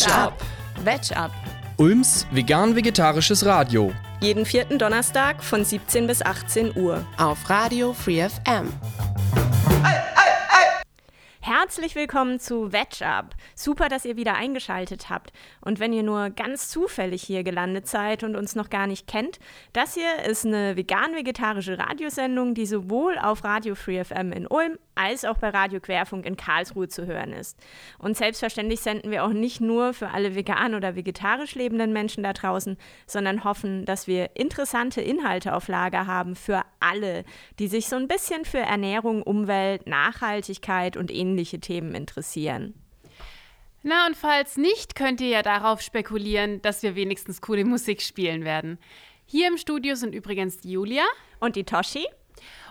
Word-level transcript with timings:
Veg 0.00 0.12
Up. 0.14 0.34
Veg 0.82 1.16
Up. 1.16 1.30
Ulms 1.76 2.26
vegan-vegetarisches 2.30 3.44
Radio. 3.44 3.92
Jeden 4.20 4.46
vierten 4.46 4.78
Donnerstag 4.78 5.42
von 5.42 5.64
17 5.64 6.06
bis 6.06 6.22
18 6.22 6.76
Uhr. 6.76 7.04
Auf 7.18 7.50
Radio 7.50 7.92
Free 7.92 8.26
FM. 8.26 8.72
Herzlich 11.62 11.94
willkommen 11.94 12.40
zu 12.40 12.72
Veg 12.72 13.02
Up. 13.02 13.34
Super, 13.54 13.90
dass 13.90 14.06
ihr 14.06 14.16
wieder 14.16 14.34
eingeschaltet 14.34 15.10
habt. 15.10 15.30
Und 15.60 15.78
wenn 15.78 15.92
ihr 15.92 16.02
nur 16.02 16.30
ganz 16.30 16.70
zufällig 16.70 17.22
hier 17.22 17.44
gelandet 17.44 17.86
seid 17.86 18.24
und 18.24 18.34
uns 18.34 18.54
noch 18.54 18.70
gar 18.70 18.86
nicht 18.86 19.06
kennt, 19.06 19.38
das 19.74 19.92
hier 19.92 20.24
ist 20.24 20.46
eine 20.46 20.78
vegan-vegetarische 20.78 21.78
Radiosendung, 21.78 22.54
die 22.54 22.64
sowohl 22.64 23.18
auf 23.18 23.44
Radio 23.44 23.74
Free 23.74 24.02
FM 24.02 24.32
in 24.32 24.46
Ulm 24.46 24.78
als 25.00 25.24
auch 25.24 25.38
bei 25.38 25.48
Radio 25.48 25.80
Querfunk 25.80 26.26
in 26.26 26.36
Karlsruhe 26.36 26.88
zu 26.88 27.06
hören 27.06 27.32
ist. 27.32 27.58
Und 27.98 28.16
selbstverständlich 28.16 28.80
senden 28.80 29.10
wir 29.10 29.24
auch 29.24 29.32
nicht 29.32 29.60
nur 29.60 29.94
für 29.94 30.10
alle 30.10 30.34
vegan 30.34 30.74
oder 30.74 30.94
vegetarisch 30.94 31.54
lebenden 31.54 31.92
Menschen 31.92 32.22
da 32.22 32.32
draußen, 32.32 32.76
sondern 33.06 33.44
hoffen, 33.44 33.86
dass 33.86 34.06
wir 34.06 34.30
interessante 34.36 35.00
Inhalte 35.00 35.54
auf 35.54 35.68
Lager 35.68 36.06
haben 36.06 36.36
für 36.36 36.62
alle, 36.80 37.24
die 37.58 37.68
sich 37.68 37.88
so 37.88 37.96
ein 37.96 38.08
bisschen 38.08 38.44
für 38.44 38.58
Ernährung, 38.58 39.22
Umwelt, 39.22 39.86
Nachhaltigkeit 39.86 40.96
und 40.98 41.10
ähnliche 41.50 41.60
Themen 41.60 41.94
interessieren. 41.94 42.74
Na 43.82 44.06
und 44.06 44.16
falls 44.16 44.56
nicht, 44.56 44.94
könnt 44.94 45.20
ihr 45.20 45.28
ja 45.28 45.42
darauf 45.42 45.80
spekulieren, 45.80 46.60
dass 46.62 46.82
wir 46.82 46.94
wenigstens 46.94 47.40
coole 47.40 47.64
Musik 47.64 48.02
spielen 48.02 48.44
werden. 48.44 48.78
Hier 49.24 49.48
im 49.48 49.56
Studio 49.56 49.94
sind 49.94 50.14
übrigens 50.14 50.58
die 50.58 50.72
Julia 50.72 51.04
und 51.40 51.56
die 51.56 51.64
Toshi. 51.64 52.06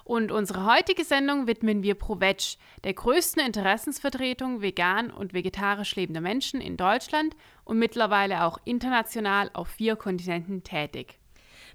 Und 0.03 0.31
unsere 0.31 0.65
heutige 0.65 1.03
Sendung 1.03 1.45
widmen 1.47 1.83
wir 1.83 1.95
ProVeg, 1.95 2.57
der 2.83 2.93
größten 2.93 3.45
Interessensvertretung 3.45 4.61
vegan 4.61 5.11
und 5.11 5.33
vegetarisch 5.33 5.95
lebender 5.95 6.21
Menschen 6.21 6.61
in 6.61 6.77
Deutschland 6.77 7.35
und 7.63 7.77
mittlerweile 7.77 8.43
auch 8.43 8.59
international 8.65 9.51
auf 9.53 9.67
vier 9.67 9.95
Kontinenten 9.95 10.63
tätig. 10.63 11.19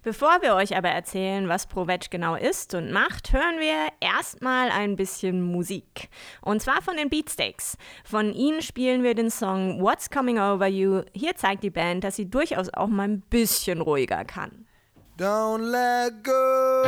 Bevor 0.04 0.42
wir 0.42 0.54
euch 0.54 0.76
aber 0.76 0.90
erzählen, 0.90 1.48
was 1.48 1.66
ProVeg 1.66 2.10
genau 2.10 2.34
ist 2.34 2.74
und 2.74 2.92
macht, 2.92 3.32
hören 3.32 3.58
wir 3.58 3.88
erstmal 4.00 4.70
ein 4.70 4.96
bisschen 4.96 5.40
Musik. 5.40 6.10
Und 6.42 6.60
zwar 6.60 6.82
von 6.82 6.98
den 6.98 7.08
Beatsteaks. 7.08 7.78
Von 8.04 8.34
ihnen 8.34 8.60
spielen 8.60 9.02
wir 9.02 9.14
den 9.14 9.30
Song 9.30 9.80
What's 9.80 10.10
Coming 10.10 10.38
Over 10.38 10.66
You. 10.66 11.04
Hier 11.14 11.36
zeigt 11.36 11.62
die 11.62 11.70
Band, 11.70 12.04
dass 12.04 12.16
sie 12.16 12.28
durchaus 12.28 12.68
auch 12.74 12.88
mal 12.88 13.08
ein 13.08 13.22
bisschen 13.22 13.80
ruhiger 13.80 14.26
kann. 14.26 14.66
Don't 15.18 15.70
let 15.70 16.22
go. 16.22 16.82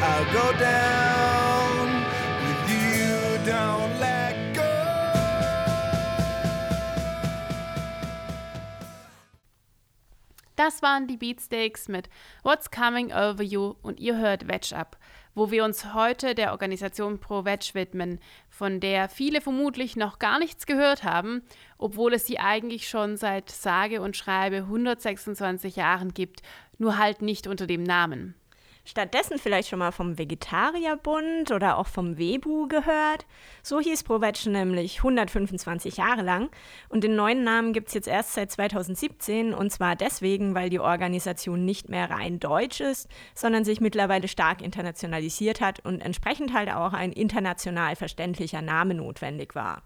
I'll 0.00 0.24
go 0.32 0.50
down 0.58 2.04
with 2.46 2.70
you, 2.72 3.52
don't 3.52 3.81
Das 10.56 10.82
waren 10.82 11.06
die 11.06 11.16
Beatsteaks 11.16 11.88
mit 11.88 12.10
What's 12.42 12.70
Coming 12.70 13.12
Over 13.12 13.42
You 13.42 13.74
und 13.82 14.00
ihr 14.00 14.18
hört 14.18 14.48
Veg 14.48 14.72
Up, 14.72 14.98
wo 15.34 15.50
wir 15.50 15.64
uns 15.64 15.94
heute 15.94 16.34
der 16.34 16.52
Organisation 16.52 17.18
Pro 17.20 17.46
Veg 17.46 17.74
widmen, 17.74 18.20
von 18.50 18.78
der 18.78 19.08
viele 19.08 19.40
vermutlich 19.40 19.96
noch 19.96 20.18
gar 20.18 20.38
nichts 20.38 20.66
gehört 20.66 21.04
haben, 21.04 21.42
obwohl 21.78 22.12
es 22.12 22.26
sie 22.26 22.38
eigentlich 22.38 22.88
schon 22.88 23.16
seit 23.16 23.50
sage 23.50 24.02
und 24.02 24.16
schreibe 24.16 24.56
126 24.56 25.76
Jahren 25.76 26.12
gibt, 26.12 26.42
nur 26.76 26.98
halt 26.98 27.22
nicht 27.22 27.46
unter 27.46 27.66
dem 27.66 27.82
Namen. 27.82 28.34
Stattdessen 28.84 29.38
vielleicht 29.38 29.68
schon 29.68 29.78
mal 29.78 29.92
vom 29.92 30.18
Vegetarierbund 30.18 31.52
oder 31.52 31.78
auch 31.78 31.86
vom 31.86 32.18
Webu 32.18 32.66
gehört. 32.66 33.26
So 33.62 33.80
hieß 33.80 34.02
Provetsch 34.02 34.46
nämlich 34.46 34.98
125 34.98 35.98
Jahre 35.98 36.22
lang 36.22 36.50
und 36.88 37.04
den 37.04 37.14
neuen 37.14 37.44
Namen 37.44 37.72
gibt 37.72 37.88
es 37.88 37.94
jetzt 37.94 38.08
erst 38.08 38.32
seit 38.34 38.50
2017 38.50 39.54
und 39.54 39.70
zwar 39.70 39.94
deswegen, 39.94 40.56
weil 40.56 40.68
die 40.68 40.80
Organisation 40.80 41.64
nicht 41.64 41.88
mehr 41.88 42.10
rein 42.10 42.40
deutsch 42.40 42.80
ist, 42.80 43.08
sondern 43.34 43.64
sich 43.64 43.80
mittlerweile 43.80 44.26
stark 44.26 44.60
internationalisiert 44.60 45.60
hat 45.60 45.78
und 45.84 46.00
entsprechend 46.00 46.52
halt 46.52 46.72
auch 46.72 46.92
ein 46.92 47.12
international 47.12 47.94
verständlicher 47.94 48.62
Name 48.62 48.94
notwendig 48.94 49.54
war. 49.54 49.82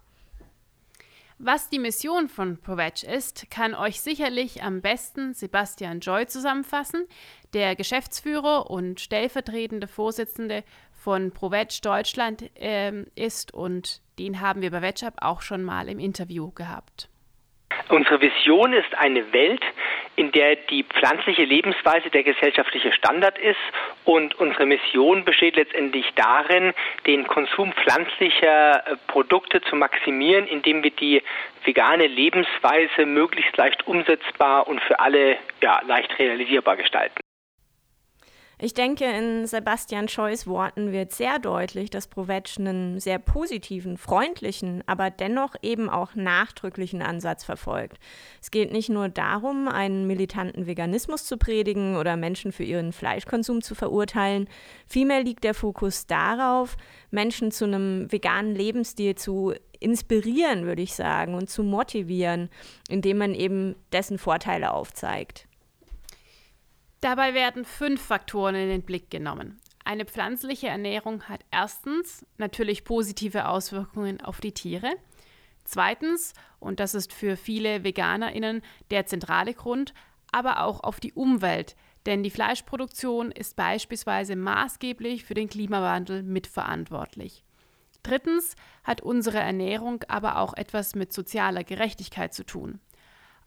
Was 1.39 1.69
die 1.69 1.77
Mission 1.77 2.29
von 2.29 2.57
ProVeg 2.57 3.03
ist, 3.03 3.51
kann 3.51 3.75
euch 3.75 4.01
sicherlich 4.01 4.63
am 4.63 4.81
besten 4.81 5.35
Sebastian 5.35 5.99
Joy 5.99 6.25
zusammenfassen, 6.25 7.05
der 7.53 7.75
Geschäftsführer 7.75 8.71
und 8.71 8.99
stellvertretende 8.99 9.87
Vorsitzende 9.87 10.63
von 10.91 11.29
ProVeg 11.29 11.79
Deutschland 11.83 12.49
äh, 12.59 13.03
ist 13.13 13.53
und 13.53 14.01
den 14.17 14.41
haben 14.41 14.61
wir 14.61 14.71
bei 14.71 14.81
VegUp 14.81 15.13
auch 15.17 15.41
schon 15.41 15.63
mal 15.63 15.89
im 15.89 15.99
Interview 15.99 16.49
gehabt. 16.49 17.07
Unsere 17.89 18.21
Vision 18.21 18.73
ist 18.73 18.93
eine 18.95 19.31
Welt, 19.33 19.61
in 20.15 20.31
der 20.31 20.55
die 20.55 20.83
pflanzliche 20.83 21.43
Lebensweise 21.43 22.09
der 22.09 22.23
gesellschaftliche 22.23 22.91
Standard 22.91 23.37
ist 23.37 23.55
und 24.03 24.35
unsere 24.35 24.65
Mission 24.65 25.23
besteht 25.23 25.55
letztendlich 25.55 26.05
darin, 26.15 26.73
den 27.05 27.27
Konsum 27.27 27.71
pflanzlicher 27.73 28.87
äh, 28.87 28.95
Produkte 29.07 29.61
zu 29.61 29.75
maximieren, 29.75 30.47
indem 30.47 30.83
wir 30.83 30.91
die 30.91 31.21
vegane 31.63 32.07
Lebensweise 32.07 33.05
möglichst 33.05 33.55
leicht 33.57 33.85
umsetzbar 33.87 34.67
und 34.67 34.81
für 34.81 34.99
alle 34.99 35.37
ja, 35.61 35.81
leicht 35.85 36.17
realisierbar 36.19 36.77
gestalten. 36.77 37.19
Ich 38.59 38.73
denke, 38.73 39.05
in 39.05 39.45
Sebastian 39.45 40.07
Scheus 40.07 40.47
Worten 40.47 40.91
wird 40.91 41.11
sehr 41.11 41.37
deutlich, 41.37 41.91
dass 41.91 42.07
Provetsch 42.07 42.57
einen 42.57 42.99
sehr 42.99 43.19
positiven, 43.19 43.97
freundlichen, 43.97 44.83
aber 44.87 45.11
dennoch 45.11 45.53
eben 45.61 45.91
auch 45.91 46.15
nachdrücklichen 46.15 47.03
Ansatz 47.03 47.43
verfolgt. 47.43 47.99
Es 48.41 48.49
geht 48.49 48.71
nicht 48.71 48.89
nur 48.89 49.09
darum, 49.09 49.67
einen 49.67 50.07
militanten 50.07 50.65
Veganismus 50.65 51.25
zu 51.25 51.37
predigen 51.37 51.97
oder 51.97 52.17
Menschen 52.17 52.51
für 52.51 52.63
ihren 52.63 52.93
Fleischkonsum 52.93 53.61
zu 53.61 53.75
verurteilen. 53.75 54.49
Vielmehr 54.87 55.23
liegt 55.23 55.43
der 55.43 55.53
Fokus 55.53 56.07
darauf, 56.07 56.77
Menschen 57.11 57.51
zu 57.51 57.65
einem 57.65 58.11
veganen 58.11 58.55
Lebensstil 58.55 59.13
zu 59.13 59.53
inspirieren, 59.79 60.65
würde 60.65 60.81
ich 60.81 60.95
sagen, 60.95 61.35
und 61.35 61.47
zu 61.47 61.61
motivieren, 61.61 62.49
indem 62.89 63.19
man 63.19 63.35
eben 63.35 63.75
dessen 63.91 64.17
Vorteile 64.17 64.73
aufzeigt. 64.73 65.46
Dabei 67.01 67.33
werden 67.33 67.63
fünf 67.63 68.01
Faktoren 68.01 68.55
in 68.55 68.69
den 68.69 68.81
Blick 68.81 69.09
genommen. 69.09 69.59
Eine 69.85 70.05
pflanzliche 70.05 70.67
Ernährung 70.67 71.23
hat 71.23 71.45
erstens 71.51 72.25
natürlich 72.37 72.83
positive 72.83 73.47
Auswirkungen 73.47 74.19
auf 74.21 74.41
die 74.41 74.51
Tiere. 74.51 74.91
Zweitens, 75.63 76.33
und 76.59 76.79
das 76.79 76.95
ist 76.95 77.13
für 77.13 77.37
viele 77.37 77.83
Veganerinnen 77.83 78.61
der 78.89 79.05
zentrale 79.05 79.53
Grund, 79.53 79.93
aber 80.31 80.63
auch 80.63 80.81
auf 80.81 80.99
die 80.99 81.13
Umwelt, 81.13 81.75
denn 82.05 82.23
die 82.23 82.31
Fleischproduktion 82.31 83.31
ist 83.31 83.55
beispielsweise 83.55 84.35
maßgeblich 84.35 85.25
für 85.25 85.33
den 85.33 85.49
Klimawandel 85.49 86.23
mitverantwortlich. 86.23 87.43
Drittens 88.03 88.55
hat 88.83 89.01
unsere 89.01 89.39
Ernährung 89.39 90.03
aber 90.07 90.39
auch 90.39 90.53
etwas 90.53 90.95
mit 90.95 91.11
sozialer 91.11 91.63
Gerechtigkeit 91.63 92.33
zu 92.33 92.45
tun. 92.45 92.79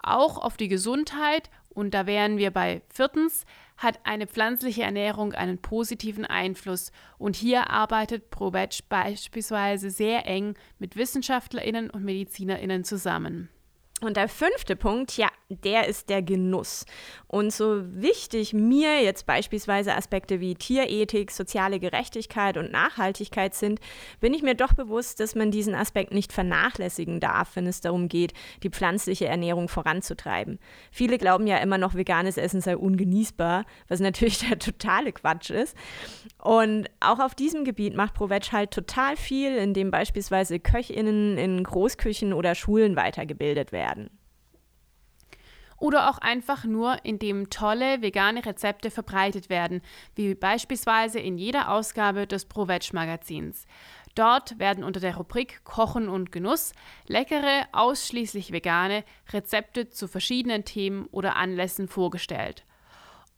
Auch 0.03 0.39
auf 0.39 0.57
die 0.57 0.69
Gesundheit 0.69 1.51
und 1.73 1.95
da 1.95 2.07
wären 2.07 2.37
wir 2.37 2.51
bei 2.51 2.83
viertens, 2.89 3.45
hat 3.77 4.01
eine 4.05 4.27
pflanzliche 4.27 4.83
Ernährung 4.83 5.33
einen 5.33 5.59
positiven 5.59 6.27
Einfluss. 6.27 6.93
Und 7.17 7.37
hier 7.37 7.71
arbeitet 7.71 8.31
ProVeg 8.31 8.89
beispielsweise 8.89 9.91
sehr 9.91 10.27
eng 10.27 10.55
mit 10.79 10.97
WissenschaftlerInnen 10.97 11.89
und 11.89 12.05
MedizinerInnen 12.05 12.85
zusammen. 12.85 13.49
Und 14.03 14.17
der 14.17 14.29
fünfte 14.29 14.77
Punkt, 14.77 15.17
ja, 15.17 15.29
der 15.51 15.89
ist 15.89 16.09
der 16.09 16.23
Genuss. 16.23 16.87
Und 17.27 17.53
so 17.53 17.83
wichtig 17.85 18.55
mir 18.55 19.03
jetzt 19.03 19.27
beispielsweise 19.27 19.95
Aspekte 19.95 20.41
wie 20.41 20.55
Tierethik, 20.55 21.31
soziale 21.31 21.81
Gerechtigkeit 21.81 22.57
und 22.57 22.73
Nachhaltigkeit 22.73 23.55
sind, 23.55 23.81
bin 24.21 24.33
ich 24.33 24.43
mir 24.43 24.55
doch 24.55 24.73
bewusst, 24.73 25.21
dass 25.21 25.35
man 25.35 25.51
diesen 25.51 25.75
Aspekt 25.75 26.13
nicht 26.13 26.33
vernachlässigen 26.33 27.21
darf, 27.21 27.57
wenn 27.57 27.67
es 27.67 27.81
darum 27.81 28.09
geht, 28.09 28.33
die 28.63 28.71
pflanzliche 28.71 29.27
Ernährung 29.27 29.69
voranzutreiben. 29.69 30.59
Viele 30.91 31.19
glauben 31.19 31.47
ja 31.47 31.59
immer 31.59 31.79
noch, 31.79 31.95
veganes 31.95 32.37
Essen 32.37 32.61
sei 32.61 32.77
ungenießbar, 32.77 33.65
was 33.89 34.01
natürlich 34.01 34.39
der 34.49 34.59
totale 34.59 35.13
Quatsch 35.13 35.51
ist. 35.51 35.77
Und 36.39 36.89
auch 37.01 37.19
auf 37.19 37.35
diesem 37.35 37.65
Gebiet 37.65 37.95
macht 37.95 38.15
ProVeg 38.15 38.53
halt 38.53 38.71
total 38.71 39.17
viel, 39.17 39.55
indem 39.57 39.91
beispielsweise 39.91 40.59
KöchInnen 40.59 41.37
in 41.37 41.63
Großküchen 41.63 42.33
oder 42.33 42.55
Schulen 42.55 42.97
weitergebildet 42.97 43.73
werden 43.73 43.81
werden. 43.81 44.20
Oder 45.81 46.11
auch 46.11 46.19
einfach 46.19 46.65
nur, 46.65 47.05
indem 47.05 47.49
tolle 47.51 48.03
vegane 48.03 48.45
Rezepte 48.45 48.91
verbreitet 48.91 49.49
werden, 49.49 49.81
wie 50.15 50.35
beispielsweise 50.35 51.19
in 51.19 51.39
jeder 51.39 51.71
Ausgabe 51.71 52.27
des 52.27 52.45
ProVeg-Magazins. 52.45 53.67
Dort 54.15 54.59
werden 54.59 54.85
unter 54.85 55.01
der 55.01 55.17
Rubrik 55.17 55.65
Kochen 55.65 56.11
und 56.11 56.33
Genuss 56.33 56.73
leckere, 57.07 57.67
ausschließlich 57.73 58.53
vegane 58.53 59.05
Rezepte 59.33 59.89
zu 59.89 60.07
verschiedenen 60.07 60.65
Themen 60.67 61.07
oder 61.07 61.37
Anlässen 61.37 61.89
vorgestellt. 61.89 62.65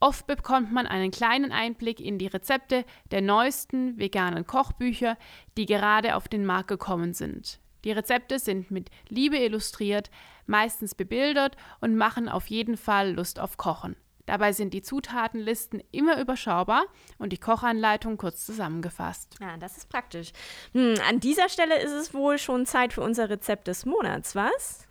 Oft 0.00 0.26
bekommt 0.26 0.72
man 0.72 0.88
einen 0.88 1.12
kleinen 1.12 1.52
Einblick 1.52 2.00
in 2.00 2.18
die 2.18 2.26
Rezepte 2.26 2.84
der 3.12 3.22
neuesten 3.22 3.96
veganen 4.00 4.48
Kochbücher, 4.48 5.16
die 5.56 5.66
gerade 5.66 6.16
auf 6.16 6.26
den 6.26 6.44
Markt 6.44 6.66
gekommen 6.66 7.14
sind. 7.14 7.60
Die 7.84 7.92
Rezepte 7.92 8.40
sind 8.40 8.72
mit 8.72 8.90
Liebe 9.08 9.36
illustriert, 9.36 10.10
meistens 10.46 10.94
bebildert 10.94 11.56
und 11.80 11.96
machen 11.96 12.28
auf 12.28 12.46
jeden 12.46 12.76
Fall 12.76 13.12
Lust 13.12 13.40
auf 13.40 13.56
Kochen. 13.56 13.96
Dabei 14.26 14.52
sind 14.52 14.72
die 14.72 14.82
Zutatenlisten 14.82 15.82
immer 15.90 16.20
überschaubar 16.20 16.84
und 17.18 17.32
die 17.32 17.38
Kochanleitung 17.38 18.16
kurz 18.16 18.46
zusammengefasst. 18.46 19.36
Ja, 19.40 19.56
das 19.56 19.76
ist 19.76 19.88
praktisch. 19.88 20.32
Hm, 20.72 20.94
an 21.08 21.18
dieser 21.18 21.48
Stelle 21.48 21.80
ist 21.80 21.92
es 21.92 22.14
wohl 22.14 22.38
schon 22.38 22.64
Zeit 22.64 22.92
für 22.92 23.02
unser 23.02 23.30
Rezept 23.30 23.66
des 23.66 23.84
Monats, 23.84 24.36
was? 24.36 24.86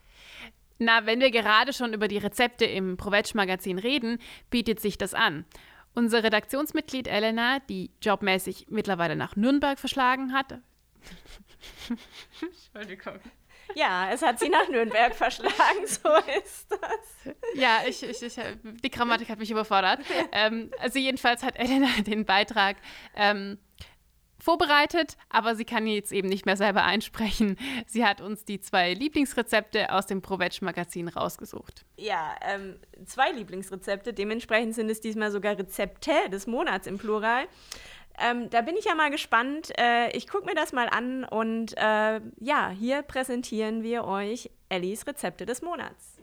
Na, 0.79 1.05
wenn 1.05 1.19
wir 1.19 1.31
gerade 1.31 1.73
schon 1.73 1.93
über 1.93 2.07
die 2.07 2.17
Rezepte 2.17 2.65
im 2.65 2.97
Provetsch-Magazin 2.97 3.77
reden, 3.77 4.17
bietet 4.49 4.79
sich 4.79 4.97
das 4.97 5.13
an. 5.13 5.45
Unser 5.93 6.23
Redaktionsmitglied 6.23 7.07
Elena, 7.07 7.59
die 7.69 7.91
jobmäßig 8.01 8.67
mittlerweile 8.69 9.15
nach 9.15 9.35
Nürnberg 9.35 9.77
verschlagen 9.77 10.33
hat. 10.33 10.59
Entschuldigung. 12.41 13.19
Ja, 13.75 14.09
es 14.11 14.21
hat 14.21 14.39
sie 14.39 14.49
nach 14.49 14.67
Nürnberg 14.69 15.15
verschlagen, 15.15 15.85
so 15.85 16.09
ist 16.43 16.67
das. 16.69 17.35
Ja, 17.55 17.79
ich, 17.87 18.03
ich, 18.03 18.21
ich, 18.21 18.35
die 18.83 18.89
Grammatik 18.89 19.29
hat 19.29 19.39
mich 19.39 19.51
überfordert. 19.51 19.99
Ähm, 20.31 20.71
also 20.79 20.99
jedenfalls 20.99 21.43
hat 21.43 21.57
Elena 21.57 21.87
den 22.05 22.25
Beitrag 22.25 22.77
ähm, 23.15 23.57
vorbereitet, 24.41 25.17
aber 25.29 25.55
sie 25.55 25.65
kann 25.65 25.85
jetzt 25.87 26.11
eben 26.11 26.27
nicht 26.27 26.45
mehr 26.45 26.57
selber 26.57 26.83
einsprechen. 26.83 27.57
Sie 27.85 28.05
hat 28.05 28.21
uns 28.21 28.43
die 28.43 28.59
zwei 28.59 28.93
Lieblingsrezepte 28.93 29.91
aus 29.93 30.07
dem 30.07 30.21
Provetsch-Magazin 30.21 31.07
rausgesucht. 31.07 31.85
Ja, 31.97 32.35
ähm, 32.41 32.79
zwei 33.05 33.31
Lieblingsrezepte. 33.31 34.13
Dementsprechend 34.13 34.75
sind 34.75 34.89
es 34.89 34.99
diesmal 34.99 35.31
sogar 35.31 35.57
Rezepte 35.57 36.11
des 36.31 36.47
Monats 36.47 36.87
im 36.87 36.97
Plural. 36.97 37.45
Ähm, 38.21 38.49
da 38.49 38.61
bin 38.61 38.75
ich 38.75 38.85
ja 38.85 38.95
mal 38.95 39.09
gespannt. 39.09 39.71
Äh, 39.79 40.15
ich 40.15 40.27
gucke 40.27 40.45
mir 40.45 40.55
das 40.55 40.73
mal 40.73 40.87
an 40.89 41.23
und 41.23 41.77
äh, 41.77 42.21
ja, 42.39 42.69
hier 42.69 43.01
präsentieren 43.01 43.83
wir 43.83 44.05
euch 44.05 44.51
Ellis 44.69 45.07
Rezepte 45.07 45.45
des 45.45 45.61
Monats. 45.61 46.17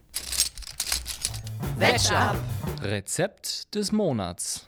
Wetchup. 1.76 2.36
Rezept 2.82 3.74
des 3.74 3.92
Monats. 3.92 4.67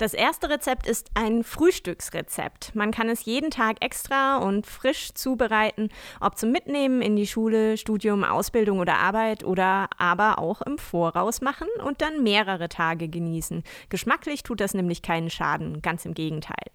Das 0.00 0.14
erste 0.14 0.48
Rezept 0.48 0.86
ist 0.86 1.10
ein 1.12 1.44
Frühstücksrezept. 1.44 2.74
Man 2.74 2.90
kann 2.90 3.10
es 3.10 3.26
jeden 3.26 3.50
Tag 3.50 3.84
extra 3.84 4.38
und 4.38 4.66
frisch 4.66 5.12
zubereiten, 5.12 5.90
ob 6.22 6.38
zum 6.38 6.52
Mitnehmen 6.52 7.02
in 7.02 7.16
die 7.16 7.26
Schule, 7.26 7.76
Studium, 7.76 8.24
Ausbildung 8.24 8.78
oder 8.78 8.94
Arbeit 8.94 9.44
oder 9.44 9.90
aber 9.98 10.38
auch 10.38 10.62
im 10.62 10.78
Voraus 10.78 11.42
machen 11.42 11.68
und 11.84 12.00
dann 12.00 12.22
mehrere 12.22 12.70
Tage 12.70 13.10
genießen. 13.10 13.62
Geschmacklich 13.90 14.42
tut 14.42 14.62
das 14.62 14.72
nämlich 14.72 15.02
keinen 15.02 15.28
Schaden, 15.28 15.82
ganz 15.82 16.06
im 16.06 16.14
Gegenteil. 16.14 16.70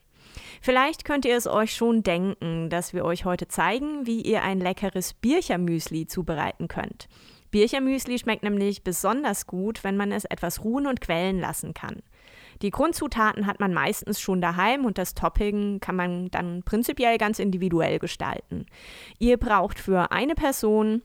Vielleicht 0.61 1.03
könnt 1.03 1.25
ihr 1.25 1.35
es 1.35 1.47
euch 1.47 1.73
schon 1.73 2.03
denken, 2.03 2.69
dass 2.69 2.93
wir 2.93 3.05
euch 3.05 3.25
heute 3.25 3.47
zeigen, 3.47 4.05
wie 4.05 4.21
ihr 4.21 4.43
ein 4.43 4.59
leckeres 4.59 5.15
Birchermüsli 5.15 6.05
zubereiten 6.05 6.67
könnt. 6.67 7.07
Birchermüsli 7.49 8.19
schmeckt 8.19 8.43
nämlich 8.43 8.83
besonders 8.83 9.47
gut, 9.47 9.83
wenn 9.83 9.97
man 9.97 10.11
es 10.11 10.25
etwas 10.25 10.63
ruhen 10.63 10.85
und 10.85 11.01
quellen 11.01 11.39
lassen 11.39 11.73
kann. 11.73 12.03
Die 12.61 12.71
Grundzutaten 12.71 13.45
hat 13.45 13.59
man 13.59 13.73
meistens 13.73 14.19
schon 14.19 14.41
daheim 14.41 14.85
und 14.85 14.97
das 14.97 15.13
Topping 15.13 15.79
kann 15.79 15.95
man 15.95 16.29
dann 16.31 16.63
prinzipiell 16.63 17.17
ganz 17.17 17.39
individuell 17.39 17.99
gestalten. 17.99 18.65
Ihr 19.19 19.37
braucht 19.37 19.79
für 19.79 20.11
eine 20.11 20.35
Person 20.35 21.01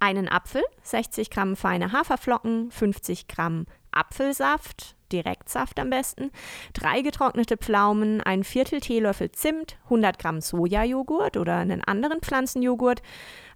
einen 0.00 0.28
Apfel, 0.28 0.62
60 0.82 1.30
Gramm 1.30 1.56
feine 1.56 1.92
Haferflocken, 1.92 2.70
50 2.70 3.28
Gramm 3.28 3.66
Apfelsaft, 3.90 4.96
Direktsaft 5.14 5.78
am 5.78 5.90
besten, 5.90 6.30
drei 6.72 7.00
getrocknete 7.00 7.56
Pflaumen, 7.56 8.20
ein 8.20 8.42
Viertel 8.42 8.80
Teelöffel 8.80 9.30
Zimt, 9.30 9.76
100 9.84 10.18
Gramm 10.18 10.40
Sojajoghurt 10.40 11.36
oder 11.36 11.56
einen 11.56 11.84
anderen 11.84 12.20
Pflanzenjoghurt, 12.20 13.00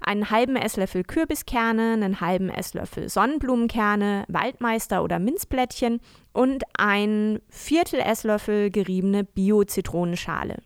einen 0.00 0.30
halben 0.30 0.54
Esslöffel 0.54 1.02
Kürbiskerne, 1.02 1.94
einen 1.94 2.20
halben 2.20 2.48
Esslöffel 2.48 3.08
Sonnenblumenkerne, 3.08 4.24
Waldmeister 4.28 5.02
oder 5.02 5.18
Minzblättchen 5.18 6.00
und 6.32 6.62
ein 6.78 7.40
Viertel 7.48 8.00
Esslöffel 8.00 8.70
geriebene 8.70 9.24
Bio-Zitronenschale. 9.24 10.58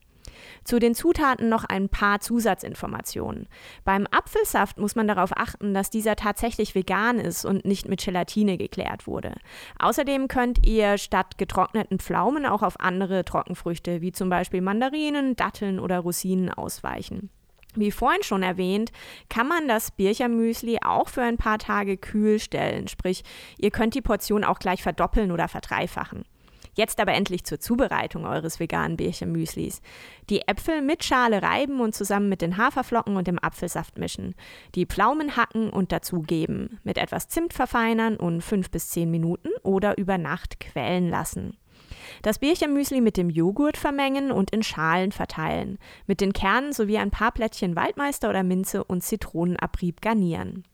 Zu 0.64 0.79
den 0.79 0.94
Zutaten 0.94 1.49
noch 1.49 1.64
ein 1.64 1.88
paar 1.88 2.20
Zusatzinformationen. 2.20 3.49
Beim 3.85 4.06
Apfelsaft 4.11 4.79
muss 4.79 4.94
man 4.94 5.09
darauf 5.09 5.37
achten, 5.37 5.75
dass 5.75 5.91
dieser 5.91 6.17
tatsächlich 6.17 6.75
vegan 6.75 7.19
ist 7.19 7.44
und 7.44 7.64
nicht 7.64 7.88
mit 7.88 8.05
Gelatine 8.05 8.56
geklärt 8.56 9.06
wurde. 9.06 9.35
Außerdem 9.79 10.29
könnt 10.29 10.67
ihr 10.67 10.99
statt 10.99 11.38
getrockneten 11.38 11.99
Pflaumen 11.99 12.47
auch 12.47 12.62
auf 12.62 12.81
andere 12.81 13.25
Trockenfrüchte 13.25 14.00
wie 14.00 14.12
zum 14.12 14.29
Beispiel 14.29 14.61
Mandarinen, 14.61 15.37
Datteln 15.37 15.81
oder 15.81 16.00
Rosinen 16.00 16.50
ausweichen. 16.50 17.31
Wie 17.75 17.91
vorhin 17.91 18.23
schon 18.23 18.43
erwähnt, 18.43 18.93
kann 19.31 19.49
man 19.49 19.67
das 19.67 19.93
Birchermüsli 19.93 20.81
auch 20.85 21.08
für 21.08 21.23
ein 21.23 21.38
paar 21.38 21.58
Tage 21.58 21.97
kühl 21.97 22.38
stellen, 22.38 22.87
sprich, 22.87 23.25
ihr 23.58 23.70
könnt 23.70 23.94
die 23.94 24.03
Portion 24.03 24.44
auch 24.44 24.58
gleich 24.58 24.82
verdoppeln 24.82 25.32
oder 25.32 25.49
verdreifachen. 25.49 26.25
Jetzt 26.74 27.00
aber 27.00 27.12
endlich 27.12 27.44
zur 27.44 27.60
Zubereitung 27.60 28.24
eures 28.24 28.58
veganen 28.58 28.96
Bärchenmüslis. 28.96 29.82
Die 30.30 30.48
Äpfel 30.48 30.80
mit 30.80 31.04
Schale 31.04 31.42
reiben 31.42 31.80
und 31.80 31.94
zusammen 31.94 32.30
mit 32.30 32.40
den 32.40 32.56
Haferflocken 32.56 33.16
und 33.16 33.26
dem 33.26 33.38
Apfelsaft 33.38 33.98
mischen. 33.98 34.34
Die 34.74 34.86
Pflaumen 34.86 35.36
hacken 35.36 35.69
und 35.69 35.92
dazugeben. 35.92 36.80
Mit 36.82 36.96
etwas 36.96 37.28
Zimt 37.28 37.52
verfeinern 37.52 38.16
und 38.16 38.40
fünf 38.40 38.70
bis 38.70 38.88
zehn 38.88 39.10
Minuten 39.10 39.50
oder 39.62 39.98
über 39.98 40.16
Nacht 40.16 40.60
quellen 40.60 41.10
lassen. 41.10 41.58
Das 42.22 42.38
Bärchenmüsli 42.38 43.00
mit 43.00 43.16
dem 43.16 43.28
Joghurt 43.28 43.76
vermengen 43.76 44.32
und 44.32 44.50
in 44.50 44.62
Schalen 44.62 45.12
verteilen. 45.12 45.78
Mit 46.06 46.20
den 46.20 46.32
Kernen 46.32 46.72
sowie 46.72 46.98
ein 46.98 47.10
paar 47.10 47.32
Plättchen 47.32 47.76
Waldmeister 47.76 48.30
oder 48.30 48.42
Minze 48.42 48.82
und 48.84 49.02
Zitronenabrieb 49.02 50.00
garnieren. 50.00 50.64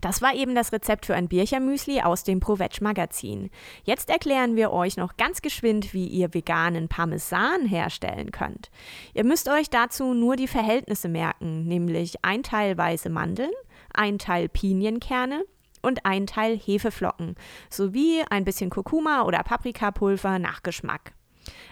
Das 0.00 0.22
war 0.22 0.34
eben 0.34 0.54
das 0.54 0.72
Rezept 0.72 1.06
für 1.06 1.14
ein 1.14 1.28
Birchermüsli 1.28 2.00
aus 2.00 2.24
dem 2.24 2.40
Provetsch 2.40 2.80
Magazin. 2.80 3.50
Jetzt 3.84 4.10
erklären 4.10 4.56
wir 4.56 4.72
euch 4.72 4.96
noch 4.96 5.16
ganz 5.16 5.42
geschwind, 5.42 5.92
wie 5.94 6.06
ihr 6.06 6.34
veganen 6.34 6.88
Parmesan 6.88 7.66
herstellen 7.66 8.32
könnt. 8.32 8.70
Ihr 9.14 9.24
müsst 9.24 9.48
euch 9.48 9.70
dazu 9.70 10.14
nur 10.14 10.36
die 10.36 10.48
Verhältnisse 10.48 11.08
merken, 11.08 11.64
nämlich 11.64 12.14
ein 12.22 12.42
Teil 12.42 12.76
weiße 12.76 13.10
Mandeln, 13.10 13.52
ein 13.94 14.18
Teil 14.18 14.48
Pinienkerne, 14.48 15.44
und 15.82 16.04
ein 16.04 16.26
Teil 16.26 16.58
Hefeflocken 16.58 17.36
sowie 17.70 18.22
ein 18.28 18.44
bisschen 18.44 18.70
Kurkuma 18.70 19.22
oder 19.22 19.42
Paprikapulver 19.42 20.38
nach 20.38 20.62
Geschmack. 20.62 21.14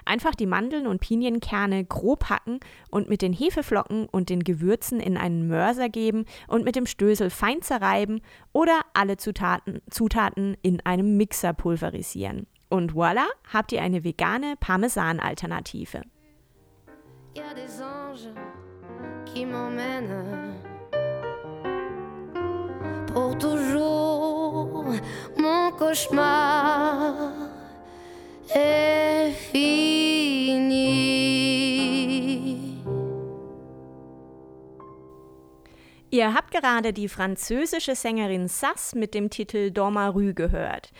Einfach 0.05 0.35
die 0.35 0.47
Mandeln 0.47 0.87
und 0.87 1.01
Pinienkerne 1.01 1.85
grob 1.85 2.31
hacken 2.31 2.61
und 2.91 3.09
mit 3.09 3.23
den 3.23 3.33
Hefeflocken 3.33 4.07
und 4.07 4.29
den 4.29 4.45
Gewürzen 4.45 5.01
in 5.01 5.17
einen 5.17 5.49
Mörser 5.49 5.89
geben 5.89 6.25
und 6.47 6.65
mit 6.65 6.77
dem 6.77 6.87
Stößel 6.87 7.31
fein 7.31 7.63
zerreiben 7.63 8.21
oder 8.53 8.81
alle 8.95 9.17
Zutaten, 9.17 9.81
Zutaten 9.91 10.57
in 10.63 10.81
einem 10.85 11.17
Mixer 11.17 11.53
pulverisieren. 11.53 12.47
Und 12.69 12.93
voilà, 12.93 13.27
habt 13.53 13.73
ihr 13.73 13.83
eine 13.83 14.05
vegane 14.05 14.55
Parmesan-Alternative. 14.61 16.03
Pour 23.15 23.37
toujours. 23.39 24.85
Mon 25.39 25.73
cauchemar 25.79 27.48
est 28.55 29.35
fini. 29.53 30.09
Ihr 36.11 36.33
habt 36.33 36.51
gerade 36.51 36.93
die 36.93 37.09
französische 37.09 37.95
Sängerin 37.95 38.49
Sass 38.49 38.95
mit 38.95 39.15
dem 39.15 39.29
Titel 39.29 39.71
Dormarue 39.71 40.33
gehört. 40.33 40.91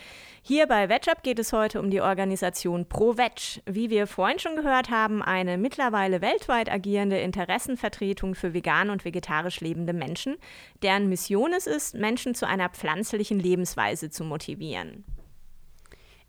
Hier 0.41 0.67
bei 0.67 0.87
VegUp 0.87 1.23
geht 1.23 1.39
es 1.39 1.51
heute 1.51 1.79
um 1.79 1.89
die 1.89 2.01
Organisation 2.01 2.87
ProVeg. 2.87 3.61
Wie 3.65 3.89
wir 3.89 4.07
vorhin 4.07 4.39
schon 4.39 4.55
gehört 4.55 4.89
haben, 4.89 5.21
eine 5.21 5.57
mittlerweile 5.57 6.21
weltweit 6.21 6.71
agierende 6.71 7.19
Interessenvertretung 7.19 8.35
für 8.35 8.53
vegan 8.53 8.89
und 8.89 9.03
vegetarisch 9.03 9.59
lebende 9.61 9.93
Menschen, 9.93 10.37
deren 10.81 11.09
Mission 11.09 11.53
es 11.53 11.67
ist, 11.67 11.95
Menschen 11.95 12.35
zu 12.35 12.47
einer 12.47 12.69
pflanzlichen 12.69 13.39
Lebensweise 13.39 14.09
zu 14.09 14.23
motivieren. 14.23 15.03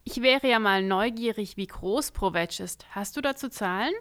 Ich 0.04 0.22
wäre 0.22 0.48
ja 0.48 0.58
mal 0.58 0.82
neugierig, 0.82 1.56
wie 1.56 1.66
groß 1.66 2.12
ProVeg 2.12 2.60
ist. 2.60 2.86
Hast 2.90 3.16
du 3.16 3.20
dazu 3.20 3.48
Zahlen? 3.48 3.92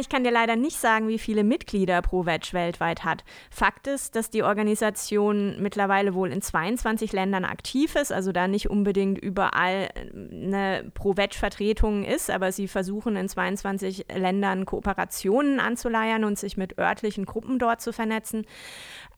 Ich 0.00 0.08
kann 0.08 0.24
dir 0.24 0.30
leider 0.30 0.56
nicht 0.56 0.78
sagen, 0.78 1.08
wie 1.08 1.18
viele 1.18 1.44
Mitglieder 1.44 2.00
ProVeg 2.00 2.54
weltweit 2.54 3.04
hat. 3.04 3.22
Fakt 3.50 3.86
ist, 3.86 4.16
dass 4.16 4.30
die 4.30 4.42
Organisation 4.42 5.60
mittlerweile 5.60 6.14
wohl 6.14 6.32
in 6.32 6.40
22 6.40 7.12
Ländern 7.12 7.44
aktiv 7.44 7.94
ist, 7.94 8.10
also 8.10 8.32
da 8.32 8.48
nicht 8.48 8.70
unbedingt 8.70 9.18
überall 9.18 9.90
eine 10.14 10.90
ProVeg-Vertretung 10.94 12.06
ist, 12.06 12.30
aber 12.30 12.50
sie 12.50 12.66
versuchen 12.66 13.16
in 13.16 13.28
22 13.28 14.06
Ländern 14.10 14.64
Kooperationen 14.64 15.60
anzuleiern 15.60 16.24
und 16.24 16.38
sich 16.38 16.56
mit 16.56 16.78
örtlichen 16.78 17.26
Gruppen 17.26 17.58
dort 17.58 17.82
zu 17.82 17.92
vernetzen. 17.92 18.46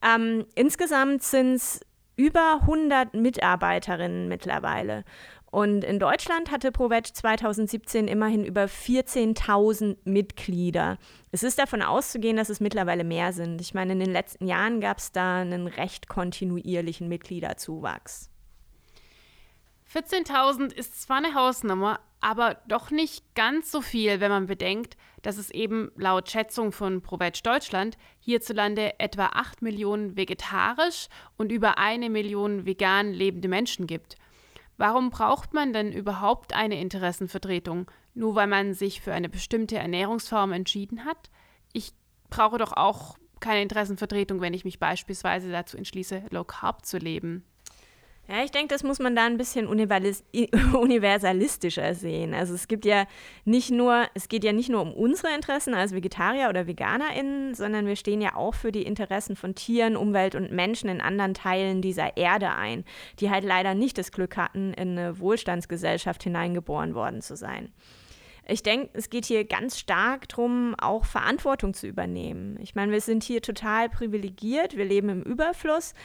Ähm, 0.03 0.45
insgesamt 0.55 1.23
sind 1.23 1.53
es 1.53 1.79
über 2.17 2.59
100 2.63 3.13
Mitarbeiterinnen 3.13 4.27
mittlerweile. 4.27 5.05
Und 5.51 5.83
in 5.83 5.99
Deutschland 5.99 6.49
hatte 6.49 6.71
ProVeg 6.71 7.13
2017 7.13 8.07
immerhin 8.07 8.45
über 8.45 8.63
14.000 8.63 9.97
Mitglieder. 10.05 10.97
Es 11.31 11.43
ist 11.43 11.59
davon 11.59 11.81
auszugehen, 11.81 12.37
dass 12.37 12.49
es 12.49 12.61
mittlerweile 12.61 13.03
mehr 13.03 13.33
sind. 13.33 13.59
Ich 13.59 13.73
meine, 13.73 13.91
in 13.91 13.99
den 13.99 14.13
letzten 14.13 14.47
Jahren 14.47 14.79
gab 14.79 14.99
es 14.99 15.11
da 15.11 15.41
einen 15.41 15.67
recht 15.67 16.07
kontinuierlichen 16.07 17.09
Mitgliederzuwachs. 17.09 18.29
14.000 19.93 20.71
ist 20.71 21.01
zwar 21.01 21.17
eine 21.17 21.35
Hausnummer, 21.35 21.99
aber 22.21 22.55
doch 22.69 22.89
nicht 22.89 23.35
ganz 23.35 23.71
so 23.71 23.81
viel, 23.81 24.21
wenn 24.21 24.31
man 24.31 24.45
bedenkt, 24.45 24.95
dass 25.21 25.37
es 25.37 25.49
eben 25.49 25.91
laut 25.97 26.29
Schätzung 26.29 26.71
von 26.71 27.01
ProVeg 27.01 27.43
Deutschland 27.43 27.97
hierzulande 28.21 28.97
etwa 29.01 29.25
8 29.33 29.61
Millionen 29.61 30.15
vegetarisch 30.15 31.07
und 31.37 31.51
über 31.51 31.77
eine 31.77 32.09
Million 32.09 32.65
vegan 32.65 33.11
lebende 33.11 33.49
Menschen 33.49 33.85
gibt. 33.85 34.15
Warum 34.81 35.11
braucht 35.11 35.53
man 35.53 35.73
denn 35.73 35.91
überhaupt 35.91 36.55
eine 36.55 36.81
Interessenvertretung? 36.81 37.91
Nur 38.15 38.33
weil 38.33 38.47
man 38.47 38.73
sich 38.73 38.99
für 38.99 39.13
eine 39.13 39.29
bestimmte 39.29 39.77
Ernährungsform 39.77 40.53
entschieden 40.53 41.05
hat? 41.05 41.29
Ich 41.71 41.93
brauche 42.31 42.57
doch 42.57 42.73
auch 42.73 43.15
keine 43.39 43.61
Interessenvertretung, 43.61 44.41
wenn 44.41 44.55
ich 44.55 44.65
mich 44.65 44.79
beispielsweise 44.79 45.51
dazu 45.51 45.77
entschließe, 45.77 46.23
Low 46.31 46.45
Carb 46.45 46.83
zu 46.83 46.97
leben. 46.97 47.45
Ja, 48.31 48.43
ich 48.45 48.51
denke, 48.51 48.73
das 48.73 48.83
muss 48.83 48.99
man 48.99 49.13
da 49.13 49.25
ein 49.25 49.37
bisschen 49.37 49.67
universalistischer 49.67 51.93
sehen. 51.95 52.33
Also 52.33 52.53
es 52.53 52.69
gibt 52.69 52.85
ja 52.85 53.05
nicht 53.43 53.71
nur, 53.71 54.05
es 54.13 54.29
geht 54.29 54.45
ja 54.45 54.53
nicht 54.53 54.69
nur 54.69 54.81
um 54.81 54.93
unsere 54.93 55.35
Interessen 55.35 55.73
als 55.73 55.93
Vegetarier 55.93 56.47
oder 56.47 56.65
VeganerInnen, 56.65 57.55
sondern 57.55 57.87
wir 57.87 57.97
stehen 57.97 58.21
ja 58.21 58.37
auch 58.37 58.55
für 58.55 58.71
die 58.71 58.83
Interessen 58.83 59.35
von 59.35 59.53
Tieren, 59.53 59.97
Umwelt 59.97 60.35
und 60.35 60.49
Menschen 60.49 60.89
in 60.89 61.01
anderen 61.01 61.33
Teilen 61.33 61.81
dieser 61.81 62.15
Erde 62.15 62.51
ein, 62.51 62.85
die 63.19 63.29
halt 63.29 63.43
leider 63.43 63.73
nicht 63.73 63.97
das 63.97 64.13
Glück 64.13 64.37
hatten, 64.37 64.73
in 64.75 64.97
eine 64.97 65.19
Wohlstandsgesellschaft 65.19 66.23
hineingeboren 66.23 66.95
worden 66.95 67.21
zu 67.21 67.35
sein. 67.35 67.73
Ich 68.47 68.63
denke, 68.63 68.91
es 68.93 69.09
geht 69.09 69.25
hier 69.25 69.43
ganz 69.43 69.77
stark 69.77 70.29
darum, 70.29 70.73
auch 70.79 71.03
Verantwortung 71.03 71.73
zu 71.73 71.85
übernehmen. 71.85 72.57
Ich 72.61 72.75
meine, 72.75 72.93
wir 72.93 73.01
sind 73.01 73.23
hier 73.23 73.41
total 73.41 73.89
privilegiert, 73.89 74.77
wir 74.77 74.85
leben 74.85 75.09
im 75.09 75.21
Überfluss 75.21 75.95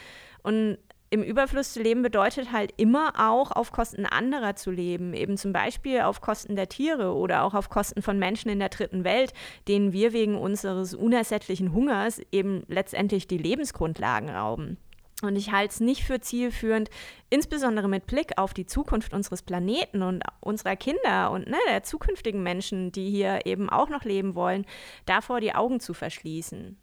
und 0.43 0.79
im 1.17 1.23
Überfluss 1.23 1.73
zu 1.73 1.83
leben 1.83 2.03
bedeutet 2.03 2.53
halt 2.53 2.75
immer 2.77 3.15
auch 3.17 3.51
auf 3.51 3.73
Kosten 3.73 4.05
anderer 4.05 4.55
zu 4.55 4.71
leben, 4.71 5.15
eben 5.15 5.39
zum 5.39 5.53
Beispiel 5.53 6.03
auf 6.03 6.21
Kosten 6.21 6.57
der 6.57 6.69
Tiere 6.69 7.15
oder 7.15 7.43
auch 7.43 7.55
auf 7.55 7.71
Kosten 7.71 8.03
von 8.03 8.19
Menschen 8.19 8.51
in 8.51 8.59
der 8.59 8.69
dritten 8.69 9.03
Welt, 9.03 9.33
denen 9.67 9.95
wir 9.95 10.13
wegen 10.13 10.37
unseres 10.37 10.95
unersättlichen 10.95 11.73
Hungers 11.73 12.21
eben 12.33 12.65
letztendlich 12.69 13.27
die 13.27 13.39
Lebensgrundlagen 13.39 14.29
rauben. 14.29 14.77
Und 15.23 15.37
ich 15.37 15.53
halte 15.53 15.73
es 15.73 15.81
nicht 15.81 16.05
für 16.05 16.21
zielführend, 16.21 16.91
insbesondere 17.31 17.89
mit 17.89 18.07
Blick 18.07 18.37
auf 18.37 18.53
die 18.53 18.67
Zukunft 18.67 19.15
unseres 19.15 19.41
Planeten 19.41 20.03
und 20.03 20.23
unserer 20.41 20.77
Kinder 20.77 21.31
und 21.31 21.49
ne, 21.49 21.57
der 21.67 21.83
zukünftigen 21.83 22.43
Menschen, 22.43 22.93
die 22.93 23.09
hier 23.09 23.47
eben 23.47 23.71
auch 23.71 23.89
noch 23.89 24.05
leben 24.05 24.35
wollen, 24.35 24.67
davor 25.07 25.41
die 25.41 25.55
Augen 25.55 25.81
zu 25.81 25.95
verschließen. 25.95 26.77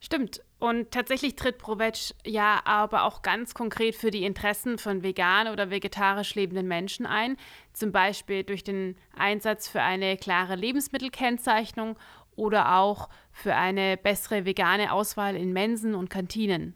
Stimmt. 0.00 0.42
Und 0.58 0.90
tatsächlich 0.90 1.36
tritt 1.36 1.58
ProVeg 1.58 2.14
ja 2.26 2.60
aber 2.64 3.04
auch 3.04 3.22
ganz 3.22 3.54
konkret 3.54 3.94
für 3.94 4.10
die 4.10 4.24
Interessen 4.24 4.78
von 4.78 5.04
vegan 5.04 5.48
oder 5.48 5.70
vegetarisch 5.70 6.34
lebenden 6.34 6.66
Menschen 6.66 7.06
ein, 7.06 7.36
zum 7.72 7.92
Beispiel 7.92 8.42
durch 8.42 8.64
den 8.64 8.96
Einsatz 9.16 9.68
für 9.68 9.82
eine 9.82 10.16
klare 10.16 10.56
Lebensmittelkennzeichnung 10.56 11.96
oder 12.34 12.76
auch 12.76 13.08
für 13.30 13.54
eine 13.54 13.96
bessere 13.96 14.44
vegane 14.44 14.92
Auswahl 14.92 15.36
in 15.36 15.52
Mensen 15.52 15.94
und 15.94 16.10
Kantinen. 16.10 16.74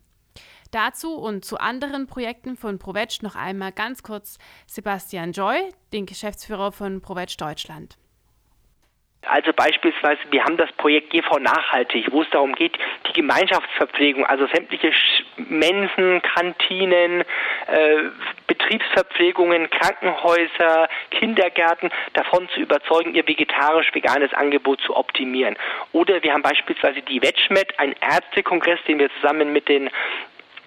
Dazu 0.70 1.14
und 1.16 1.44
zu 1.44 1.58
anderen 1.58 2.06
Projekten 2.06 2.56
von 2.56 2.78
ProVeg 2.78 3.22
noch 3.22 3.34
einmal 3.34 3.72
ganz 3.72 4.02
kurz 4.02 4.38
Sebastian 4.66 5.32
Joy, 5.32 5.58
den 5.92 6.06
Geschäftsführer 6.06 6.72
von 6.72 7.00
ProVeg 7.00 7.36
Deutschland. 7.36 7.98
Also 9.24 9.52
beispielsweise, 9.52 10.20
wir 10.30 10.44
haben 10.44 10.56
das 10.56 10.72
Projekt 10.72 11.10
GV 11.10 11.38
Nachhaltig, 11.38 12.10
wo 12.10 12.22
es 12.22 12.30
darum 12.30 12.54
geht, 12.54 12.76
die 13.08 13.12
Gemeinschaftsverpflegung, 13.12 14.26
also 14.26 14.48
sämtliche 14.48 14.92
Mensen, 15.36 16.20
Kantinen, 16.22 17.20
äh, 17.20 18.02
Betriebsverpflegungen, 18.48 19.70
Krankenhäuser, 19.70 20.88
Kindergärten 21.10 21.90
davon 22.14 22.48
zu 22.48 22.60
überzeugen, 22.60 23.14
ihr 23.14 23.26
vegetarisch-veganes 23.26 24.34
Angebot 24.34 24.80
zu 24.80 24.96
optimieren. 24.96 25.56
Oder 25.92 26.22
wir 26.24 26.32
haben 26.32 26.42
beispielsweise 26.42 27.00
die 27.02 27.22
VegMed, 27.22 27.78
ein 27.78 27.94
Ärztekongress, 28.00 28.80
den 28.88 28.98
wir 28.98 29.10
zusammen 29.20 29.52
mit 29.52 29.68
den 29.68 29.88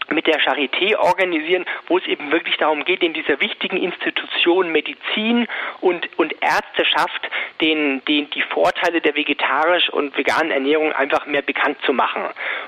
mit 0.09 0.27
der 0.27 0.39
Charité 0.39 0.97
organisieren, 0.97 1.65
wo 1.87 1.97
es 1.97 2.05
eben 2.07 2.31
wirklich 2.31 2.57
darum 2.57 2.85
geht, 2.85 3.03
in 3.03 3.13
dieser 3.13 3.39
wichtigen 3.39 3.77
Institution 3.77 4.71
Medizin 4.71 5.47
und, 5.81 6.07
und 6.17 6.33
Ärzteschaft 6.41 7.29
den, 7.61 8.03
den, 8.05 8.29
die 8.31 8.41
Vorteile 8.41 9.01
der 9.01 9.15
vegetarisch 9.15 9.89
und 9.89 10.17
veganen 10.17 10.51
Ernährung 10.51 10.91
einfach 10.93 11.25
mehr 11.25 11.41
bekannt 11.41 11.77
zu 11.85 11.93
machen. 11.93 12.23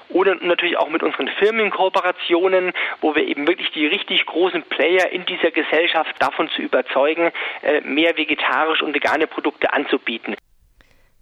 Oder 0.10 0.36
natürlich 0.36 0.78
auch 0.78 0.90
mit 0.90 1.04
unseren 1.04 1.28
Firmenkooperationen, 1.28 2.74
wo 3.02 3.16
wir 3.16 3.28
eben 3.28 3.48
wirklich 3.48 3.72
die 3.72 3.88
richtig 3.88 4.26
großen 4.26 4.64
Player 4.64 5.12
in 5.12 5.26
dieser 5.26 5.52
Gesellschaft 5.52 6.16
davon 6.20 6.50
zu 6.50 6.62
überzeugen, 6.62 7.32
äh, 7.62 7.82
mehr 7.82 8.18
vegetarisch 8.18 8.82
und 8.82 8.96
vegane 8.96 9.28
Produkte 9.28 9.74
anzubieten. 9.74 10.36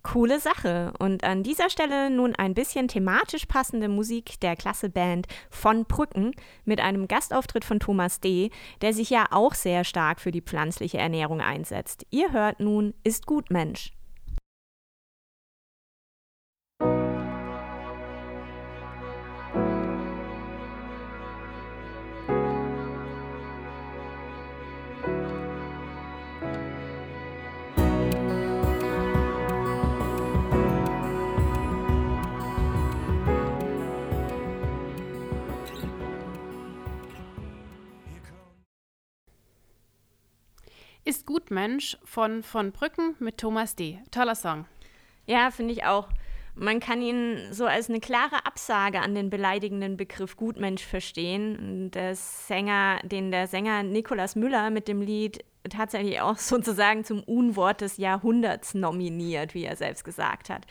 Coole 0.06 0.40
Sache. 0.40 0.94
Und 1.00 1.24
an 1.24 1.42
dieser 1.42 1.70
Stelle 1.70 2.12
nun 2.12 2.36
ein 2.36 2.54
bisschen 2.54 2.88
thematisch 2.88 3.48
passende 3.48 3.90
Musik 3.90 4.40
der 4.40 4.56
Klasseband 4.56 5.28
von 5.50 5.86
Brücken 5.86 6.32
mit 6.64 6.80
einem 6.80 7.08
Gastauftritt 7.08 7.66
von 7.66 7.80
Thomas 7.80 8.20
D., 8.20 8.52
der 8.82 8.94
sich 8.94 9.10
ja 9.10 9.26
auch 9.32 9.56
sehr 9.56 9.84
stark 9.84 10.22
für 10.22 10.32
die 10.32 10.44
pflanzliche 10.44 11.00
Ernährung 11.00 11.42
einsetzt. 11.42 12.06
Ihr 12.12 12.32
hört 12.32 12.60
nun 12.60 12.94
Ist 13.04 13.26
gut 13.26 13.50
Mensch. 13.50 13.94
Gutmensch 41.26 41.98
von 42.04 42.44
von 42.44 42.72
Brücken 42.72 43.16
mit 43.20 43.38
Thomas 43.38 43.76
D. 43.76 44.00
Toller 44.12 44.36
Song. 44.36 44.66
Ja, 45.26 45.52
finde 45.52 45.74
ich 45.74 45.84
auch. 45.86 46.10
Man 46.58 46.80
kann 46.80 47.02
ihn 47.02 47.38
so 47.52 47.66
als 47.66 47.90
eine 47.90 48.00
klare 48.00 48.46
Absage 48.46 49.02
an 49.02 49.14
den 49.14 49.30
beleidigenden 49.30 49.98
Begriff 49.98 50.38
Gutmensch 50.38 50.84
verstehen. 50.84 51.92
Der 51.92 52.16
Sänger, 52.16 53.00
den 53.04 53.32
der 53.32 53.48
Sänger 53.48 53.84
Nikolaus 53.84 54.36
Müller 54.36 54.70
mit 54.70 54.88
dem 54.88 55.02
Lied 55.02 55.44
tatsächlich 55.70 56.22
auch 56.22 56.38
sozusagen 56.38 57.04
zum 57.04 57.24
Unwort 57.24 57.82
des 57.82 57.98
Jahrhunderts 57.98 58.74
nominiert, 58.74 59.54
wie 59.54 59.66
er 59.66 59.76
selbst 59.76 60.04
gesagt 60.04 60.50
hat. 60.50 60.66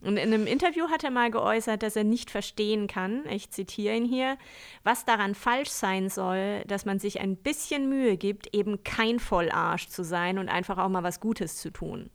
Und 0.00 0.16
in 0.16 0.32
einem 0.32 0.46
Interview 0.46 0.88
hat 0.90 1.04
er 1.04 1.10
mal 1.10 1.30
geäußert, 1.30 1.82
dass 1.82 1.96
er 1.96 2.04
nicht 2.04 2.30
verstehen 2.30 2.86
kann, 2.86 3.24
ich 3.28 3.50
zitiere 3.50 3.96
ihn 3.96 4.04
hier, 4.04 4.36
was 4.84 5.04
daran 5.04 5.34
falsch 5.34 5.70
sein 5.70 6.08
soll, 6.08 6.62
dass 6.66 6.84
man 6.84 6.98
sich 6.98 7.20
ein 7.20 7.36
bisschen 7.36 7.88
Mühe 7.88 8.16
gibt, 8.16 8.54
eben 8.54 8.84
kein 8.84 9.18
Vollarsch 9.18 9.88
zu 9.88 10.04
sein 10.04 10.38
und 10.38 10.48
einfach 10.48 10.78
auch 10.78 10.88
mal 10.88 11.02
was 11.02 11.20
Gutes 11.20 11.56
zu 11.56 11.70
tun. 11.70 12.10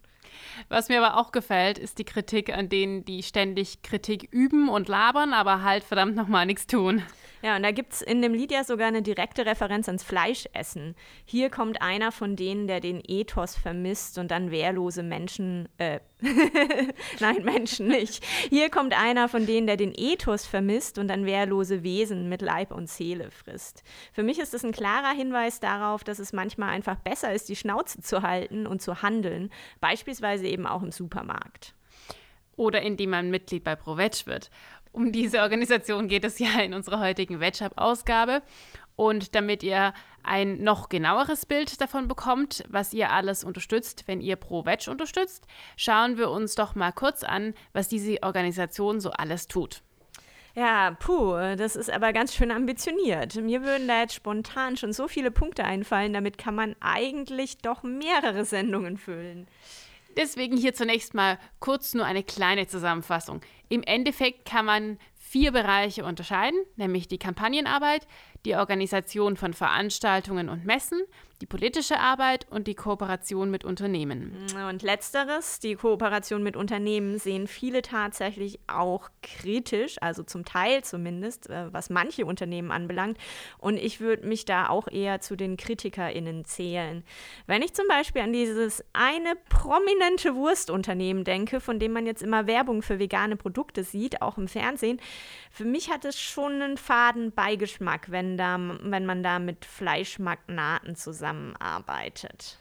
Was 0.70 0.90
mir 0.90 1.04
aber 1.04 1.20
auch 1.20 1.32
gefällt, 1.32 1.78
ist 1.78 1.98
die 1.98 2.06
Kritik 2.06 2.56
an 2.56 2.70
denen, 2.70 3.06
die 3.06 3.24
ständig 3.24 3.82
Kritik 3.82 4.30
üben 4.32 4.70
und 4.70 4.88
labern, 4.88 5.34
aber 5.34 5.64
halt 5.64 5.84
verdammt 5.84 6.16
nochmal 6.16 6.46
nichts 6.46 6.68
tun. 6.68 7.04
Ja, 7.42 7.56
und 7.56 7.64
da 7.64 7.72
gibt 7.72 7.94
es 7.94 8.02
in 8.02 8.22
dem 8.22 8.34
Lied 8.34 8.52
ja 8.52 8.64
sogar 8.64 8.88
eine 8.88 9.02
direkte 9.02 9.46
Referenz 9.46 9.88
ans 9.88 10.04
Fleischessen. 10.04 10.96
Hier 11.26 11.50
kommt 11.50 11.82
einer 11.82 12.12
von 12.12 12.36
denen, 12.36 12.68
der 12.68 12.80
den 12.80 13.02
Ethos 13.06 13.56
vermisst 13.56 14.18
und 14.20 14.30
dann 14.30 14.52
wehrlose 14.52 15.02
Menschen, 15.02 15.68
äh, 15.78 16.00
nein, 17.20 17.44
Menschen 17.44 17.88
nicht. 17.88 18.24
Hier 18.50 18.70
kommt 18.70 18.94
einer 18.94 19.28
von 19.28 19.48
denen, 19.48 19.66
der 19.66 19.78
den 19.78 19.94
Ethos 19.96 20.46
vermisst 20.46 21.00
und 21.00 21.08
dann 21.08 21.26
wehrlose 21.26 21.82
Wesen 21.82 22.30
mit 22.30 22.44
Leib 22.44 22.72
und 22.72 22.90
Seele 22.90 23.32
frisst. 23.32 23.84
Für 24.14 24.22
mich 24.22 24.38
ist 24.38 24.54
das 24.54 24.64
ein 24.64 24.72
klarer 24.72 25.16
Hinweis 25.16 25.60
darauf, 25.60 26.04
dass 26.04 26.20
es 26.20 26.34
manchmal 26.34 26.70
einfach 26.70 26.98
besser 26.98 27.34
ist, 27.34 27.50
die 27.50 27.56
Schnauze 27.56 28.02
zu 28.02 28.22
halten 28.22 28.68
und 28.68 28.84
zu 28.84 29.02
handeln, 29.02 29.50
beispielsweise 29.80 30.46
eben 30.46 30.68
auch 30.68 30.84
im 30.84 30.92
Supermarkt. 30.92 31.74
Oder 32.56 32.84
indem 32.84 33.12
man 33.12 33.32
Mitglied 33.32 33.64
bei 33.64 33.76
ProVeg 33.76 34.28
wird. 34.28 34.52
Um 34.92 35.12
diese 35.12 35.42
Organisation 35.42 36.08
geht 36.08 36.26
es 36.26 36.40
ja 36.40 36.60
in 36.60 36.74
unserer 36.74 37.00
heutigen 37.00 37.40
WetShop-Ausgabe. 37.40 38.42
Und 38.96 39.36
damit 39.36 39.64
ihr 39.64 39.94
ein 40.24 40.64
noch 40.64 40.90
genaueres 40.90 41.46
Bild 41.46 41.82
davon 41.82 42.08
bekommt, 42.08 42.64
was 42.70 42.94
ihr 42.94 43.10
alles 43.10 43.44
unterstützt, 43.44 44.04
wenn 44.06 44.22
ihr 44.22 44.36
Pro 44.36 44.66
Veg 44.66 44.88
unterstützt, 44.88 45.48
schauen 45.76 46.18
wir 46.18 46.30
uns 46.30 46.56
doch 46.56 46.76
mal 46.76 46.92
kurz 46.92 47.24
an, 47.24 47.54
was 47.74 47.88
diese 47.88 48.22
Organisation 48.22 49.00
so 49.00 49.12
alles 49.12 49.48
tut. 49.48 49.82
Ja, 50.54 50.92
puh, 51.00 51.56
das 51.56 51.78
ist 51.78 51.90
aber 51.90 52.12
ganz 52.12 52.36
schön 52.36 52.52
ambitioniert. 52.52 53.36
Mir 53.36 53.64
würden 53.64 53.88
da 53.88 54.02
jetzt 54.02 54.16
spontan 54.16 54.76
schon 54.76 54.92
so 54.92 55.08
viele 55.08 55.32
Punkte 55.32 55.64
einfallen, 55.64 56.12
damit 56.12 56.38
kann 56.38 56.56
man 56.56 56.76
eigentlich 56.82 57.60
doch 57.60 57.84
mehrere 57.84 58.44
Sendungen 58.44 58.98
füllen. 58.98 59.48
Deswegen 60.18 60.58
hier 60.58 60.74
zunächst 60.74 61.14
mal 61.14 61.38
kurz 61.60 61.94
nur 61.94 62.06
eine 62.06 62.24
kleine 62.24 62.68
Zusammenfassung. 62.68 63.42
Im 63.70 63.84
Endeffekt 63.84 64.46
kann 64.46 64.66
man 64.66 64.98
vier 65.16 65.52
Bereiche 65.52 66.04
unterscheiden, 66.04 66.60
nämlich 66.76 67.08
die 67.08 67.18
Kampagnenarbeit, 67.18 68.06
die 68.44 68.56
Organisation 68.56 69.38
von 69.38 69.54
Veranstaltungen 69.54 70.50
und 70.50 70.66
Messen, 70.66 71.02
die 71.42 71.48
politische 71.48 72.00
Arbeit 72.00 72.46
und 72.52 72.68
die 72.68 72.76
Kooperation 72.76 73.50
mit 73.50 73.66
Unternehmen. 73.66 74.46
Und 74.70 74.84
letzteres, 74.84 75.60
die 75.60 75.76
Kooperation 75.76 76.44
mit 76.44 76.56
Unternehmen, 76.56 77.18
sehen 77.18 77.48
viele 77.48 77.82
tatsächlich 77.82 78.60
auch 78.68 79.10
kritisch, 79.24 79.96
also 80.02 80.22
zum 80.22 80.46
Teil 80.46 80.84
zumindest, 80.84 81.50
äh, 81.50 81.74
was 81.74 81.90
manche 81.90 82.26
Unternehmen 82.26 82.72
anbelangt. 82.72 83.18
Und 83.58 83.78
ich 83.78 84.00
würde 84.00 84.28
mich 84.28 84.46
da 84.46 84.70
auch 84.70 84.88
eher 84.88 85.20
zu 85.20 85.36
den 85.36 85.58
KritikerInnen 85.58 86.46
zählen. 86.46 87.04
Wenn 87.48 87.64
ich 87.64 87.74
zum 87.74 87.88
Beispiel 87.88 88.22
an 88.22 88.34
dieses 88.34 88.84
eine 88.94 89.34
prominente 89.50 90.36
Wurstunternehmen 90.36 91.24
denke, 91.24 91.60
von 91.60 91.80
dem 91.80 91.94
man 91.94 92.06
jetzt 92.06 92.22
immer 92.22 92.46
Werbung 92.46 92.84
für 92.84 93.00
vegane 93.00 93.36
Produkte 93.36 93.84
sieht, 93.84 94.22
auch 94.22 94.38
im 94.38 94.48
Fernsehen, 94.48 95.02
für 95.50 95.66
mich 95.66 95.90
hat 95.90 96.06
es 96.06 96.20
schon 96.20 96.62
einen 96.62 96.78
faden 96.78 97.32
Beigeschmack, 97.32 98.12
wenn, 98.12 98.38
da, 98.38 98.60
wenn 98.84 99.06
man 99.06 99.24
da 99.24 99.40
mit 99.40 99.66
Fleischmagnaten 99.66 100.96
zusammenarbeitet. 101.32 102.58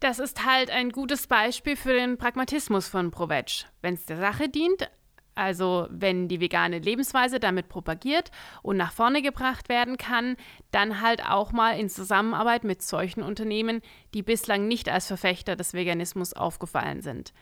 Das 0.00 0.18
ist 0.18 0.44
halt 0.44 0.70
ein 0.70 0.90
gutes 0.90 1.26
Beispiel 1.26 1.76
für 1.76 1.94
den 1.94 2.18
Pragmatismus 2.18 2.88
von 2.88 3.10
Provetsch. 3.10 3.64
Wenn 3.80 3.94
es 3.94 4.04
der 4.04 4.18
Sache 4.18 4.48
dient, 4.48 4.90
also 5.34 5.86
wenn 5.90 6.28
die 6.28 6.40
vegane 6.40 6.78
Lebensweise 6.78 7.40
damit 7.40 7.68
propagiert 7.68 8.30
und 8.62 8.76
nach 8.76 8.92
vorne 8.92 9.22
gebracht 9.22 9.68
werden 9.68 9.96
kann, 9.96 10.36
dann 10.70 11.00
halt 11.00 11.24
auch 11.26 11.52
mal 11.52 11.78
in 11.78 11.88
Zusammenarbeit 11.88 12.64
mit 12.64 12.82
solchen 12.82 13.22
Unternehmen, 13.22 13.80
die 14.12 14.22
bislang 14.22 14.68
nicht 14.68 14.88
als 14.88 15.06
Verfechter 15.06 15.56
des 15.56 15.74
Veganismus 15.74 16.34
aufgefallen 16.34 17.00
sind. 17.00 17.32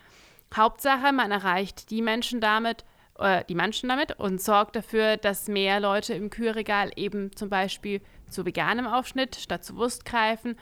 Hauptsache, 0.54 1.12
man 1.12 1.32
erreicht 1.32 1.90
die 1.90 2.02
Menschen 2.02 2.40
damit, 2.40 2.84
äh, 3.18 3.44
die 3.48 3.54
Menschen 3.54 3.88
damit 3.88 4.18
und 4.18 4.40
sorgt 4.40 4.76
dafür, 4.76 5.16
dass 5.16 5.48
mehr 5.48 5.80
Leute 5.80 6.14
im 6.14 6.30
Kühlregal 6.30 6.92
eben 6.96 7.34
zum 7.34 7.48
Beispiel 7.48 8.02
zu 8.32 8.44
veganem 8.44 8.86
Aufschnitt 8.86 9.36
statt 9.36 9.64
zu 9.64 9.76
Wurst 9.76 10.04
greifen. 10.04 10.56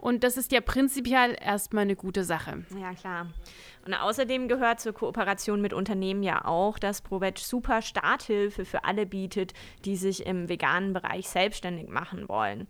Und 0.00 0.24
das 0.24 0.38
ist 0.38 0.50
ja 0.50 0.62
prinzipiell 0.62 1.36
erstmal 1.38 1.82
eine 1.82 1.94
gute 1.94 2.24
Sache. 2.24 2.64
Ja, 2.80 2.94
klar. 2.94 3.26
Und 3.84 3.92
außerdem 3.92 4.48
gehört 4.48 4.80
zur 4.80 4.94
Kooperation 4.94 5.60
mit 5.60 5.74
Unternehmen 5.74 6.22
ja 6.22 6.46
auch, 6.46 6.78
dass 6.78 7.02
ProVeg 7.02 7.38
super 7.38 7.82
Starthilfe 7.82 8.64
für 8.64 8.84
alle 8.84 9.04
bietet, 9.04 9.52
die 9.84 9.96
sich 9.96 10.24
im 10.24 10.48
veganen 10.48 10.94
Bereich 10.94 11.28
selbstständig 11.28 11.88
machen 11.88 12.28
wollen. 12.28 12.66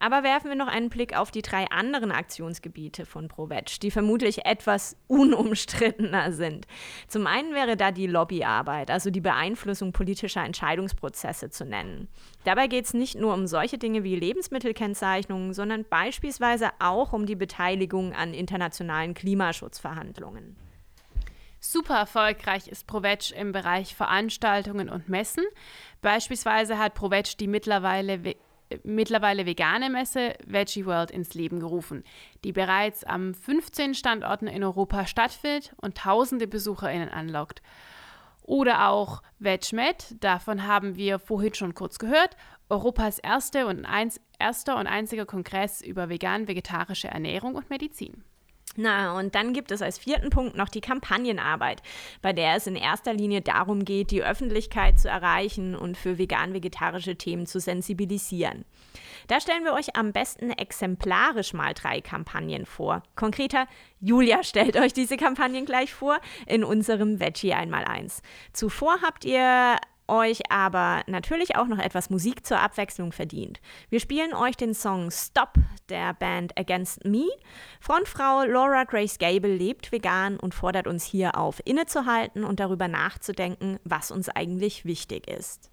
Aber 0.00 0.22
werfen 0.22 0.48
wir 0.48 0.56
noch 0.56 0.68
einen 0.68 0.90
Blick 0.90 1.16
auf 1.16 1.30
die 1.30 1.42
drei 1.42 1.66
anderen 1.70 2.12
Aktionsgebiete 2.12 3.04
von 3.04 3.28
ProVeg, 3.28 3.80
die 3.80 3.90
vermutlich 3.90 4.46
etwas 4.46 4.96
unumstrittener 5.08 6.32
sind. 6.32 6.66
Zum 7.08 7.26
einen 7.26 7.54
wäre 7.54 7.76
da 7.76 7.90
die 7.90 8.06
Lobbyarbeit, 8.06 8.90
also 8.90 9.10
die 9.10 9.20
Beeinflussung 9.20 9.92
politischer 9.92 10.44
Entscheidungsprozesse 10.44 11.50
zu 11.50 11.64
nennen. 11.64 12.08
Dabei 12.44 12.68
geht 12.68 12.84
es 12.84 12.94
nicht 12.94 13.16
nur 13.16 13.34
um 13.34 13.46
solche 13.46 13.78
Dinge 13.78 14.04
wie 14.04 14.16
Lebensmittelkennzeichnungen, 14.16 15.52
sondern 15.52 15.84
beispielsweise 15.84 16.70
auch 16.78 17.12
um 17.12 17.26
die 17.26 17.36
Beteiligung 17.36 18.12
an 18.12 18.34
internationalen 18.34 19.14
Klimaschutzverhandlungen. 19.14 20.56
Super 21.60 21.96
erfolgreich 21.96 22.68
ist 22.68 22.86
Provetsch 22.86 23.32
im 23.32 23.50
Bereich 23.50 23.96
Veranstaltungen 23.96 24.88
und 24.88 25.08
Messen. 25.08 25.44
Beispielsweise 26.02 26.78
hat 26.78 26.94
Provetsch 26.94 27.36
die 27.40 27.48
mittlerweile 27.48 28.36
mittlerweile 28.82 29.46
vegane 29.46 29.90
Messe 29.90 30.34
Veggie 30.46 30.86
World 30.86 31.10
ins 31.10 31.34
Leben 31.34 31.60
gerufen, 31.60 32.04
die 32.44 32.52
bereits 32.52 33.04
am 33.04 33.34
15 33.34 33.94
Standorten 33.94 34.46
in 34.46 34.64
Europa 34.64 35.06
stattfindet 35.06 35.72
und 35.80 35.96
tausende 35.96 36.46
BesucherInnen 36.46 37.08
anlockt. 37.08 37.62
Oder 38.42 38.88
auch 38.88 39.22
VegMed, 39.38 40.16
davon 40.20 40.66
haben 40.66 40.96
wir 40.96 41.18
vorhin 41.18 41.54
schon 41.54 41.74
kurz 41.74 41.98
gehört, 41.98 42.36
Europas 42.70 43.18
erste 43.18 43.66
und 43.66 43.84
eins, 43.84 44.20
erster 44.38 44.78
und 44.78 44.86
einziger 44.86 45.26
Kongress 45.26 45.82
über 45.82 46.08
vegan-vegetarische 46.08 47.08
Ernährung 47.08 47.54
und 47.54 47.70
Medizin. 47.70 48.24
Na, 48.80 49.18
und 49.18 49.34
dann 49.34 49.54
gibt 49.54 49.72
es 49.72 49.82
als 49.82 49.98
vierten 49.98 50.30
Punkt 50.30 50.56
noch 50.56 50.68
die 50.68 50.80
Kampagnenarbeit, 50.80 51.82
bei 52.22 52.32
der 52.32 52.54
es 52.54 52.68
in 52.68 52.76
erster 52.76 53.12
Linie 53.12 53.40
darum 53.42 53.84
geht, 53.84 54.12
die 54.12 54.22
Öffentlichkeit 54.22 55.00
zu 55.00 55.08
erreichen 55.08 55.74
und 55.74 55.96
für 55.96 56.16
vegan-vegetarische 56.16 57.16
Themen 57.16 57.46
zu 57.46 57.58
sensibilisieren. 57.58 58.64
Da 59.26 59.40
stellen 59.40 59.64
wir 59.64 59.72
euch 59.72 59.96
am 59.96 60.12
besten 60.12 60.52
exemplarisch 60.52 61.54
mal 61.54 61.74
drei 61.74 62.00
Kampagnen 62.00 62.66
vor. 62.66 63.02
Konkreter, 63.16 63.66
Julia 64.00 64.42
stellt 64.44 64.76
euch 64.76 64.92
diese 64.92 65.16
Kampagnen 65.16 65.64
gleich 65.64 65.92
vor 65.92 66.20
in 66.46 66.62
unserem 66.62 67.18
Veggie 67.18 67.54
einmal 67.54 67.84
eins. 67.84 68.22
Zuvor 68.52 69.02
habt 69.02 69.24
ihr 69.24 69.76
euch 70.08 70.50
aber 70.50 71.02
natürlich 71.06 71.56
auch 71.56 71.66
noch 71.66 71.78
etwas 71.78 72.10
Musik 72.10 72.44
zur 72.46 72.60
Abwechslung 72.60 73.12
verdient. 73.12 73.60
Wir 73.90 74.00
spielen 74.00 74.34
euch 74.34 74.56
den 74.56 74.74
Song 74.74 75.10
Stop 75.10 75.54
der 75.88 76.14
Band 76.14 76.58
Against 76.58 77.04
Me. 77.04 77.26
Frontfrau 77.80 78.44
Laura 78.44 78.84
Grace 78.84 79.18
Gable 79.18 79.54
lebt 79.54 79.92
vegan 79.92 80.38
und 80.38 80.54
fordert 80.54 80.86
uns 80.86 81.04
hier 81.04 81.36
auf, 81.36 81.60
innezuhalten 81.64 82.44
und 82.44 82.60
darüber 82.60 82.88
nachzudenken, 82.88 83.78
was 83.84 84.10
uns 84.10 84.28
eigentlich 84.28 84.84
wichtig 84.84 85.28
ist. 85.28 85.70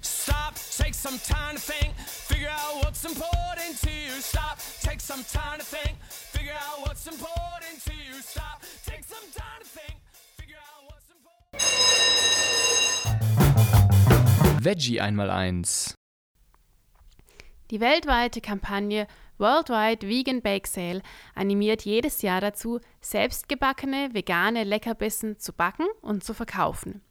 Stop, 0.00 0.54
take 0.76 0.94
some 0.94 1.18
time 1.18 1.54
to 1.54 1.60
think, 1.60 1.94
figure 1.96 2.48
out 2.48 2.84
what's 2.84 3.04
important 3.04 3.78
to 3.80 3.90
you. 3.90 4.20
Stop, 4.20 4.58
take 4.80 5.00
some 5.00 5.22
time 5.24 5.58
to 5.58 5.64
think, 5.64 5.96
Veggie 14.64 15.00
einmal 15.00 15.28
eins. 15.28 15.96
Die 17.72 17.80
weltweite 17.80 18.40
Kampagne 18.40 19.08
Worldwide 19.38 20.06
Vegan 20.06 20.40
Bake 20.40 20.68
Sale 20.68 21.02
animiert 21.34 21.82
jedes 21.82 22.22
Jahr 22.22 22.40
dazu, 22.40 22.78
selbstgebackene 23.00 24.10
vegane 24.12 24.62
Leckerbissen 24.62 25.38
zu 25.38 25.52
backen 25.52 25.86
und 26.00 26.22
zu 26.22 26.32
verkaufen. 26.32 27.02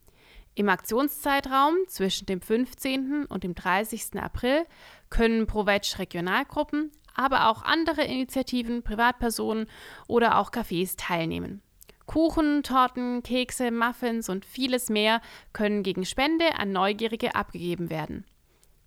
Im 0.56 0.70
Aktionszeitraum 0.70 1.76
zwischen 1.88 2.26
dem 2.26 2.41
15. 2.41 3.26
und 3.26 3.44
dem 3.44 3.56
30. 3.56 4.22
April 4.22 4.65
können 5.10 5.46
ProVeg 5.48 6.00
Regionalgruppen, 6.00 6.91
aber 7.15 7.50
auch 7.50 7.63
andere 7.63 8.04
Initiativen, 8.04 8.84
Privatpersonen 8.84 9.67
oder 10.08 10.38
auch 10.38 10.52
Cafés 10.52 10.95
teilnehmen. 10.97 11.62
Kuchen, 12.06 12.63
Torten, 12.63 13.24
Kekse, 13.24 13.71
Muffins 13.71 14.28
und 14.28 14.45
vieles 14.45 14.89
mehr 14.89 15.21
können 15.54 15.84
gegen 15.84 16.06
Spende 16.06 16.56
an 16.58 16.71
Neugierige 16.71 17.36
abgegeben 17.36 17.89
werden. 17.89 18.26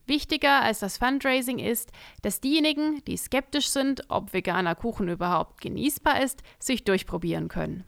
Wichtiger 0.07 0.61
als 0.61 0.81
das 0.81 0.99
Fundraising 0.99 1.59
ist, 1.59 1.91
dass 2.21 2.43
diejenigen, 2.43 3.03
die 3.07 3.17
skeptisch 3.17 3.69
sind, 3.69 4.03
ob 4.09 4.35
veganer 4.35 4.75
Kuchen 4.75 5.09
überhaupt 5.09 5.63
genießbar 5.63 6.23
ist, 6.23 6.43
sich 6.59 6.85
durchprobieren 6.85 7.49
können. 7.49 7.85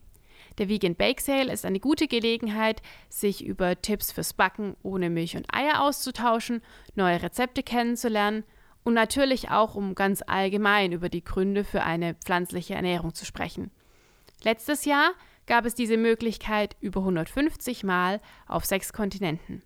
Der 0.57 0.71
Vegan 0.71 0.95
Bake 0.95 1.21
Sale 1.21 1.53
ist 1.53 1.67
eine 1.67 1.81
gute 1.81 2.09
Gelegenheit, 2.09 2.81
sich 3.11 3.45
über 3.45 3.83
Tipps 3.83 4.13
fürs 4.13 4.33
Backen 4.33 4.75
ohne 4.83 5.11
Milch 5.11 5.37
und 5.37 5.53
Eier 5.53 5.83
auszutauschen, 5.83 6.63
neue 6.95 7.23
Rezepte 7.23 7.63
kennenzulernen 7.63 8.45
und 8.87 8.95
natürlich 8.95 9.51
auch, 9.51 9.75
um 9.75 9.97
ganz 9.97 10.23
allgemein 10.25 10.93
über 10.93 11.09
die 11.09 11.25
Gründe 11.25 11.65
für 11.65 11.83
eine 11.83 12.15
pflanzliche 12.15 12.77
Ernährung 12.77 13.15
zu 13.15 13.25
sprechen. 13.25 13.73
Letztes 14.45 14.85
Jahr 14.85 15.11
gab 15.47 15.65
es 15.65 15.75
diese 15.75 15.97
Möglichkeit 15.97 16.77
über 16.81 17.01
150 17.01 17.83
Mal 17.83 18.21
auf 18.47 18.65
sechs 18.65 18.93
Kontinenten. 18.93 19.65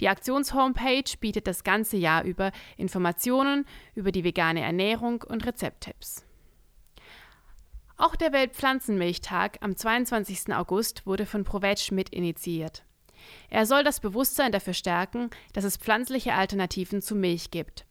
Die 0.00 0.08
Aktions-Homepage 0.08 1.18
bietet 1.20 1.46
das 1.46 1.64
ganze 1.64 1.98
Jahr 1.98 2.24
über 2.24 2.50
Informationen 2.78 3.66
über 3.94 4.10
die 4.10 4.24
vegane 4.24 4.62
Ernährung 4.62 5.20
und 5.20 5.44
Rezepttipps. 5.44 6.24
Auch 7.98 8.16
der 8.16 8.32
Weltpflanzenmilchtag 8.32 9.58
am 9.60 9.76
22. 9.76 10.54
August 10.54 11.04
wurde 11.04 11.26
von 11.26 11.44
Provetsch 11.44 11.92
mit 11.92 12.08
initiiert. 12.08 12.84
Er 13.50 13.66
soll 13.66 13.84
das 13.84 14.00
Bewusstsein 14.00 14.50
dafür 14.50 14.72
stärken, 14.72 15.28
dass 15.52 15.64
es 15.64 15.76
pflanzliche 15.76 16.32
Alternativen 16.32 17.02
zu 17.02 17.14
Milch 17.14 17.50
gibt. 17.50 17.84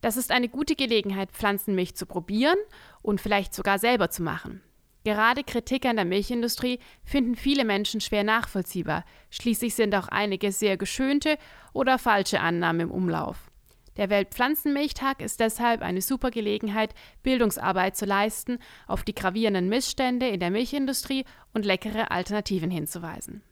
Das 0.00 0.16
ist 0.16 0.30
eine 0.30 0.48
gute 0.48 0.76
Gelegenheit, 0.76 1.30
Pflanzenmilch 1.32 1.94
zu 1.94 2.06
probieren 2.06 2.58
und 3.02 3.20
vielleicht 3.20 3.54
sogar 3.54 3.78
selber 3.78 4.10
zu 4.10 4.22
machen. 4.22 4.62
Gerade 5.04 5.44
Kritik 5.44 5.86
an 5.86 5.96
der 5.96 6.04
Milchindustrie 6.04 6.78
finden 7.04 7.34
viele 7.34 7.64
Menschen 7.64 8.00
schwer 8.00 8.24
nachvollziehbar. 8.24 9.04
Schließlich 9.30 9.74
sind 9.74 9.94
auch 9.94 10.08
einige 10.08 10.52
sehr 10.52 10.76
geschönte 10.76 11.38
oder 11.72 11.98
falsche 11.98 12.40
Annahmen 12.40 12.82
im 12.82 12.90
Umlauf. 12.90 13.50
Der 13.96 14.08
Weltpflanzenmilchtag 14.08 15.20
ist 15.20 15.40
deshalb 15.40 15.82
eine 15.82 16.00
super 16.00 16.30
Gelegenheit, 16.30 16.94
Bildungsarbeit 17.22 17.96
zu 17.96 18.04
leisten, 18.04 18.58
auf 18.86 19.02
die 19.02 19.14
gravierenden 19.14 19.68
Missstände 19.68 20.28
in 20.28 20.40
der 20.40 20.50
Milchindustrie 20.50 21.24
und 21.52 21.64
leckere 21.64 22.10
Alternativen 22.10 22.70
hinzuweisen. 22.70 23.42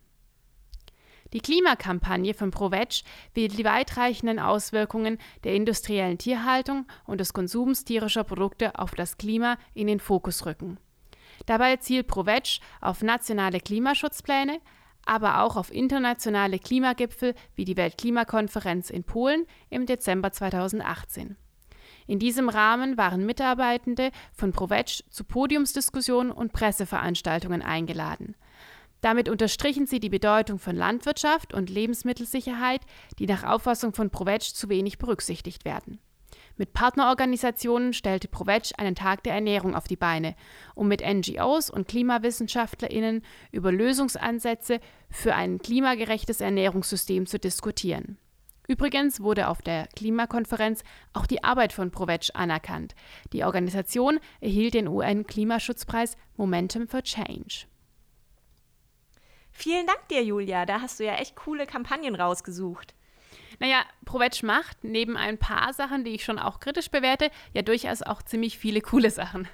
Die 1.33 1.41
Klimakampagne 1.41 2.33
von 2.33 2.51
ProVeg 2.51 3.03
will 3.35 3.49
die 3.49 3.65
weitreichenden 3.65 4.39
Auswirkungen 4.39 5.19
der 5.45 5.55
industriellen 5.55 6.17
Tierhaltung 6.17 6.87
und 7.05 7.21
des 7.21 7.35
Konsums 7.35 7.85
tierischer 7.85 8.25
Produkte 8.25 8.79
auf 8.79 8.95
das 8.95 9.19
Klima 9.19 9.59
in 9.75 9.87
den 9.87 10.01
Fokus 10.01 10.47
rücken. 10.47 10.79
Dabei 11.47 11.77
zielt 11.77 12.07
ProVeg 12.07 12.61
auf 12.81 13.03
nationale 13.03 13.61
Klimaschutzpläne, 13.61 14.61
aber 15.05 15.43
auch 15.43 15.57
auf 15.57 15.73
internationale 15.73 16.59
Klimagipfel 16.59 17.35
wie 17.55 17.65
die 17.65 17.77
Weltklimakonferenz 17.77 18.91
in 18.91 19.05
Polen 19.05 19.47
im 19.71 19.87
Dezember 19.87 20.33
2018. 20.33 21.37
In 22.07 22.19
diesem 22.19 22.49
Rahmen 22.49 22.97
waren 22.97 23.27
Mitarbeitende 23.27 24.11
von 24.33 24.53
ProVeg 24.53 25.05
zu 25.11 25.25
Podiumsdiskussionen 25.25 26.33
und 26.33 26.55
Presseveranstaltungen 26.55 27.61
eingeladen. 27.61 28.35
Damit 29.01 29.29
unterstrichen 29.29 29.87
sie 29.87 30.01
die 30.01 30.09
Bedeutung 30.09 30.59
von 30.59 30.75
Landwirtschaft 30.75 31.55
und 31.55 31.71
Lebensmittelsicherheit, 31.71 32.81
die 33.19 33.27
nach 33.27 33.45
Auffassung 33.45 33.95
von 33.95 34.11
ProVeg 34.11 34.43
zu 34.43 34.69
wenig 34.69 34.99
berücksichtigt 34.99 35.65
werden. 35.65 36.01
Mit 36.57 36.73
Partnerorganisationen 36.73 37.93
stellte 37.93 38.27
ProVeg 38.27 38.73
einen 38.79 38.97
Tag 38.97 39.23
der 39.23 39.35
Ernährung 39.35 39.77
auf 39.77 39.87
die 39.87 39.97
Beine, 39.97 40.35
um 40.75 40.89
mit 40.89 41.03
NGOs 41.07 41.71
und 41.71 41.87
KlimawissenschaftlerInnen 41.87 43.23
über 43.53 43.71
Lösungsansätze 43.71 44.81
für 45.09 45.37
ein 45.37 45.61
klimagerechtes 45.61 46.41
Ernährungssystem 46.41 47.27
zu 47.27 47.39
diskutieren. 47.39 48.19
Übrigens 48.67 49.21
wurde 49.21 49.49
auf 49.49 49.63
der 49.63 49.87
Klimakonferenz 49.95 50.83
auch 51.13 51.27
die 51.27 51.45
Arbeit 51.45 51.73
von 51.73 51.93
ProVeg 51.93 52.31
anerkannt. 52.35 52.97
Die 53.33 53.45
Organisation 53.45 54.19
erhielt 54.41 54.75
den 54.75 54.89
UN-Klimaschutzpreis 54.89 56.17
Momentum 56.37 56.89
for 56.89 57.03
Change. 57.03 57.67
Vielen 59.59 59.89
Dank 59.89 60.07
dir, 60.07 60.23
Julia. 60.23 60.67
Da 60.67 60.81
hast 60.81 61.01
du 61.01 61.05
ja 61.05 61.17
echt 61.17 61.35
coole 61.35 61.67
Kampagnen 61.67 62.15
rausgesucht. 62.15 62.95
Naja, 63.59 63.81
Provetsch 64.05 64.45
macht 64.45 64.85
neben 64.85 65.17
ein 65.17 65.37
paar 65.37 65.73
Sachen, 65.73 66.05
die 66.05 66.13
ich 66.13 66.23
schon 66.23 66.39
auch 66.39 66.61
kritisch 66.61 66.93
bewerte, 66.93 67.29
ja 67.55 67.63
durchaus 67.63 68.03
auch 68.03 68.23
ziemlich 68.23 68.57
viele 68.57 68.81
coole 68.81 69.11
Sachen. 69.11 69.49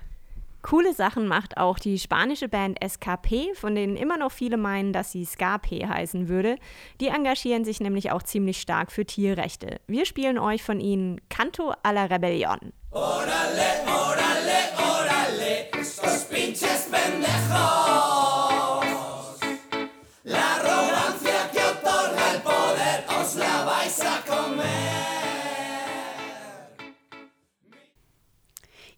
Coole 0.60 0.92
Sachen 0.92 1.26
macht 1.26 1.56
auch 1.56 1.78
die 1.78 1.98
spanische 1.98 2.50
Band 2.50 2.84
SKP, 2.84 3.54
von 3.54 3.74
denen 3.74 3.96
immer 3.96 4.18
noch 4.18 4.30
viele 4.30 4.58
meinen, 4.58 4.92
dass 4.92 5.10
sie 5.10 5.24
Skape 5.24 5.88
heißen 5.88 6.28
würde. 6.28 6.56
Die 7.00 7.08
engagieren 7.08 7.64
sich 7.64 7.80
nämlich 7.80 8.10
auch 8.10 8.22
ziemlich 8.22 8.60
stark 8.60 8.92
für 8.92 9.06
Tierrechte. 9.06 9.80
Wir 9.86 10.04
spielen 10.04 10.38
euch 10.38 10.62
von 10.62 10.80
ihnen 10.80 11.18
Canto 11.30 11.72
a 11.82 11.90
la 11.92 12.04
Rebellion. 12.04 12.74
Órale, 12.90 13.86
órale, 13.86 14.58
órale, 14.76 15.72
estos 15.80 16.26
pinches 16.26 16.90
pendejos. 16.90 18.43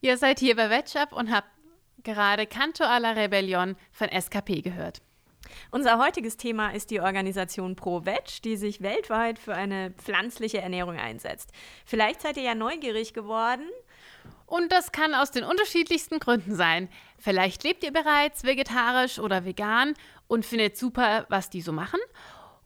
Ihr 0.07 0.17
seid 0.19 0.39
hier 0.39 0.55
bei 0.55 0.71
Wetchup 0.71 1.11
und 1.11 1.33
habt 1.33 1.49
gerade 2.05 2.47
Canto 2.47 2.85
a 2.85 2.99
la 2.99 3.11
Rebellion 3.11 3.75
von 3.91 4.09
SKP 4.09 4.63
gehört. 4.63 5.03
Unser 5.73 5.99
heutiges 5.99 6.37
Thema 6.37 6.69
ist 6.69 6.93
die 6.93 7.01
Organisation 7.01 7.75
ProVeg, 7.75 8.41
die 8.45 8.57
sich 8.57 8.83
weltweit 8.83 9.41
für 9.41 9.57
eine 9.57 9.91
pflanzliche 9.91 10.61
Ernährung 10.61 10.97
einsetzt. 10.97 11.51
Vielleicht 11.85 12.21
seid 12.21 12.37
ihr 12.37 12.45
ja 12.45 12.55
neugierig 12.55 13.15
geworden. 13.15 13.69
Und 14.47 14.71
das 14.71 14.93
kann 14.93 15.13
aus 15.13 15.33
den 15.33 15.43
unterschiedlichsten 15.43 16.21
Gründen 16.21 16.55
sein. 16.55 16.89
Vielleicht 17.19 17.65
lebt 17.65 17.83
ihr 17.83 17.93
bereits 17.93 18.45
vegetarisch 18.45 19.19
oder 19.19 19.45
vegan 19.45 19.95
und 20.29 20.47
findet 20.47 20.77
super, 20.77 21.27
was 21.31 21.51
die 21.51 21.63
so 21.63 21.73
machen. 21.73 21.99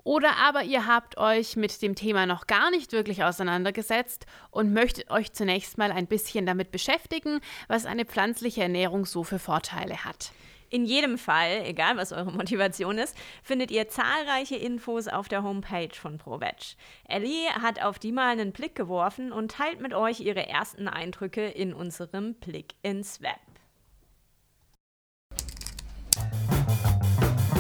Oder 0.05 0.37
aber 0.37 0.65
ihr 0.65 0.87
habt 0.87 1.19
euch 1.19 1.57
mit 1.57 1.83
dem 1.83 1.95
Thema 1.95 2.27
noch 2.27 2.47
gar 2.47 2.71
nicht 2.71 2.93
wirklich 2.93 3.23
auseinandergesetzt 3.23 4.27
und 4.51 4.73
möchtet 4.73 5.11
euch 5.11 5.33
zunächst 5.33 5.79
mal 5.79 5.93
ein 5.93 6.07
bisschen 6.07 6.47
damit 6.47 6.71
beschäftigen, 6.71 7.41
was 7.69 7.87
eine 7.87 8.05
pflanzliche 8.05 8.63
Ernährung 8.63 9.05
so 9.05 9.25
für 9.25 9.39
Vorteile 9.39 10.05
hat. 10.05 10.33
In 10.73 10.85
jedem 10.85 11.19
Fall, 11.19 11.65
egal 11.65 11.97
was 11.97 12.13
eure 12.13 12.31
Motivation 12.31 12.97
ist, 12.97 13.17
findet 13.43 13.73
ihr 13.73 13.89
zahlreiche 13.89 14.55
Infos 14.55 15.09
auf 15.09 15.27
der 15.27 15.43
Homepage 15.43 15.93
von 15.93 16.17
ProVeg. 16.17 16.77
Ellie 17.09 17.49
hat 17.61 17.83
auf 17.83 17.99
die 17.99 18.13
mal 18.13 18.29
einen 18.29 18.53
Blick 18.53 18.77
geworfen 18.77 19.33
und 19.33 19.51
teilt 19.51 19.81
mit 19.81 19.95
euch 19.95 20.21
ihre 20.21 20.47
ersten 20.47 20.87
Eindrücke 20.87 21.45
in 21.45 21.75
unserem 21.75 22.35
Blick 22.35 22.75
ins 22.83 23.21
Web. 23.21 23.41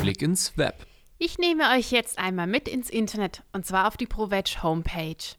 Blick 0.00 0.22
ins 0.22 0.56
Web. 0.56 0.89
Ich 1.22 1.36
nehme 1.36 1.68
euch 1.76 1.92
jetzt 1.92 2.18
einmal 2.18 2.46
mit 2.46 2.66
ins 2.66 2.88
Internet 2.88 3.42
und 3.52 3.66
zwar 3.66 3.86
auf 3.86 3.98
die 3.98 4.06
ProVeg 4.06 4.62
Homepage. 4.62 5.36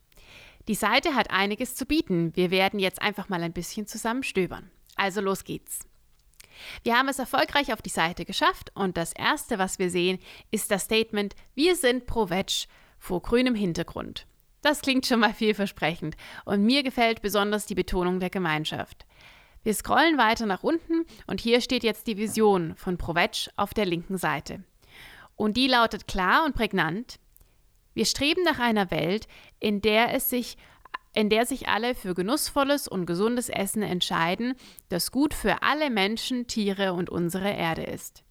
Die 0.68 0.76
Seite 0.76 1.16
hat 1.16 1.32
einiges 1.32 1.74
zu 1.74 1.88
bieten. 1.88 2.36
Wir 2.36 2.52
werden 2.52 2.80
jetzt 2.80 3.02
einfach 3.02 3.30
mal 3.30 3.42
ein 3.42 3.52
bisschen 3.52 3.88
zusammen 3.88 4.22
stöbern. 4.22 4.70
Also 4.96 5.22
los 5.22 5.44
geht's. 5.44 5.80
Wir 6.84 6.96
haben 6.96 7.08
es 7.08 7.18
erfolgreich 7.18 7.74
auf 7.74 7.82
die 7.82 7.90
Seite 7.90 8.26
geschafft 8.26 8.72
und 8.76 8.96
das 8.96 9.12
erste, 9.12 9.58
was 9.58 9.80
wir 9.80 9.90
sehen, 9.90 10.20
ist 10.52 10.70
das 10.70 10.84
Statement 10.84 11.34
Wir 11.56 11.76
sind 11.76 12.06
ProVeg 12.06 12.68
vor 13.00 13.24
grünem 13.24 13.56
Hintergrund. 13.56 14.28
Das 14.62 14.82
klingt 14.82 15.08
schon 15.08 15.22
mal 15.22 15.34
vielversprechend 15.34 16.16
und 16.46 16.64
mir 16.64 16.84
gefällt 16.84 17.24
besonders 17.24 17.66
die 17.66 17.74
Betonung 17.74 18.20
der 18.20 18.30
Gemeinschaft. 18.30 19.08
Wir 19.64 19.74
scrollen 19.74 20.20
weiter 20.20 20.46
nach 20.46 20.62
unten 20.62 21.08
und 21.26 21.42
hier 21.42 21.60
steht 21.60 21.84
jetzt 21.84 22.06
die 22.06 22.18
Vision 22.18 22.76
von 22.76 23.00
ProVeg 23.00 23.50
auf 23.56 23.74
der 23.74 23.88
linken 23.88 24.20
Seite. 24.20 24.64
Und 25.36 25.58
die 25.58 25.68
lautet 25.68 26.08
klar 26.08 26.46
und 26.46 26.56
prägnant: 26.56 27.20
Wir 27.94 28.06
streben 28.06 28.44
nach 28.44 28.60
einer 28.60 28.92
Welt, 28.92 29.28
in 29.60 29.82
der 29.82 30.14
es 30.14 30.30
sich 30.30 30.58
in 31.14 31.30
der 31.30 31.46
sich 31.46 31.68
alle 31.68 31.94
für 31.94 32.14
genussvolles 32.14 32.88
und 32.88 33.06
gesundes 33.06 33.50
Essen 33.50 33.82
entscheiden, 33.82 34.56
das 34.90 35.12
gut 35.12 35.34
für 35.34 35.62
alle 35.62 35.90
Menschen, 35.90 36.48
Tiere 36.48 36.94
und 36.94 37.10
unsere 37.10 37.52
Erde 37.52 37.84
ist. 37.84 38.24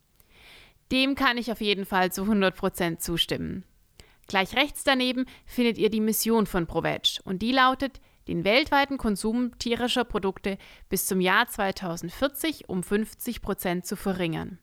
Dem 0.91 1.15
kann 1.15 1.37
ich 1.37 1.53
auf 1.53 1.61
jeden 1.61 1.85
Fall 1.85 2.11
zu 2.11 2.23
100% 2.23 2.99
zustimmen. 2.99 3.65
Gleich 4.27 4.57
rechts 4.57 4.85
daneben 4.85 5.27
findet 5.45 5.77
ihr 5.79 5.91
die 5.91 6.01
Mission 6.01 6.47
von 6.47 6.67
ProVeg 6.67 7.21
und 7.25 7.43
die 7.43 7.53
lautet, 7.53 8.01
den 8.29 8.45
weltweiten 8.45 8.97
Konsum 8.97 9.59
tierischer 9.59 10.05
Produkte 10.05 10.57
bis 10.89 11.07
zum 11.07 11.21
Jahr 11.21 11.49
2040 11.49 12.69
um 12.69 12.83
50 12.83 13.43
Prozent 13.43 13.87
zu 13.87 13.97
verringern. 13.97 14.59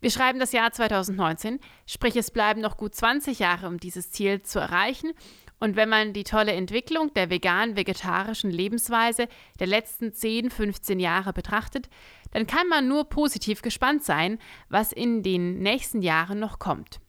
Wir 0.00 0.10
schreiben 0.10 0.38
das 0.38 0.52
Jahr 0.52 0.72
2019, 0.72 1.58
sprich 1.86 2.16
es 2.16 2.30
bleiben 2.30 2.60
noch 2.60 2.76
gut 2.76 2.94
20 2.94 3.38
Jahre, 3.38 3.66
um 3.66 3.78
dieses 3.78 4.10
Ziel 4.10 4.42
zu 4.42 4.58
erreichen. 4.58 5.12
Und 5.58 5.74
wenn 5.74 5.88
man 5.88 6.12
die 6.12 6.24
tolle 6.24 6.52
Entwicklung 6.52 7.14
der 7.14 7.30
vegan-vegetarischen 7.30 8.50
Lebensweise 8.50 9.26
der 9.58 9.66
letzten 9.66 10.12
10, 10.12 10.50
15 10.50 11.00
Jahre 11.00 11.32
betrachtet, 11.32 11.88
dann 12.32 12.46
kann 12.46 12.68
man 12.68 12.88
nur 12.88 13.08
positiv 13.08 13.62
gespannt 13.62 14.04
sein, 14.04 14.38
was 14.68 14.92
in 14.92 15.22
den 15.22 15.60
nächsten 15.60 16.02
Jahren 16.02 16.38
noch 16.38 16.58
kommt. 16.58 17.00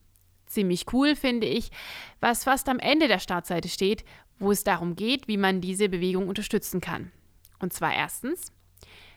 Ziemlich 0.46 0.86
cool 0.94 1.14
finde 1.14 1.46
ich, 1.46 1.70
was 2.20 2.44
fast 2.44 2.70
am 2.70 2.78
Ende 2.78 3.06
der 3.06 3.18
Startseite 3.18 3.68
steht, 3.68 4.02
wo 4.38 4.50
es 4.50 4.64
darum 4.64 4.96
geht, 4.96 5.28
wie 5.28 5.36
man 5.36 5.60
diese 5.60 5.90
Bewegung 5.90 6.26
unterstützen 6.26 6.80
kann. 6.80 7.12
Und 7.58 7.74
zwar 7.74 7.94
erstens, 7.94 8.50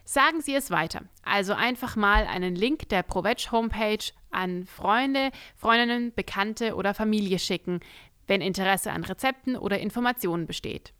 sagen 0.03 0.41
Sie 0.41 0.55
es 0.55 0.71
weiter. 0.71 1.03
Also 1.23 1.53
einfach 1.53 1.95
mal 1.95 2.25
einen 2.25 2.55
Link 2.55 2.89
der 2.89 3.03
ProVeg 3.03 3.51
Homepage 3.51 4.11
an 4.31 4.65
Freunde, 4.65 5.31
Freundinnen, 5.55 6.13
Bekannte 6.13 6.75
oder 6.75 6.93
Familie 6.93 7.39
schicken, 7.39 7.79
wenn 8.27 8.41
Interesse 8.41 8.91
an 8.91 9.03
Rezepten 9.03 9.57
oder 9.57 9.79
Informationen 9.79 10.47
besteht. 10.47 10.93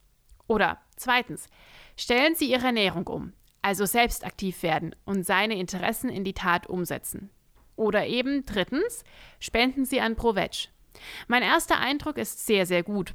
Oder 0.48 0.80
zweitens, 0.98 1.48
stellen 1.96 2.36
Sie 2.36 2.52
Ihre 2.52 2.68
Ernährung 2.68 3.08
um, 3.08 3.34
also 3.62 3.86
selbst 3.86 4.26
aktiv 4.26 4.64
werden 4.64 4.96
und 5.06 5.26
seine 5.26 5.58
Interessen 5.58 6.10
in 6.10 6.24
die 6.24 6.34
Tat 6.34 6.68
umsetzen. 6.68 7.30
Oder 7.76 8.06
eben 8.08 8.46
drittens, 8.46 9.04
spenden 9.40 9.86
Sie 9.86 10.02
an 10.02 10.16
ProVeg. 10.16 10.70
Mein 11.28 11.42
erster 11.42 11.80
Eindruck 11.80 12.18
ist 12.18 12.46
sehr, 12.46 12.66
sehr 12.66 12.84
gut. 12.84 13.14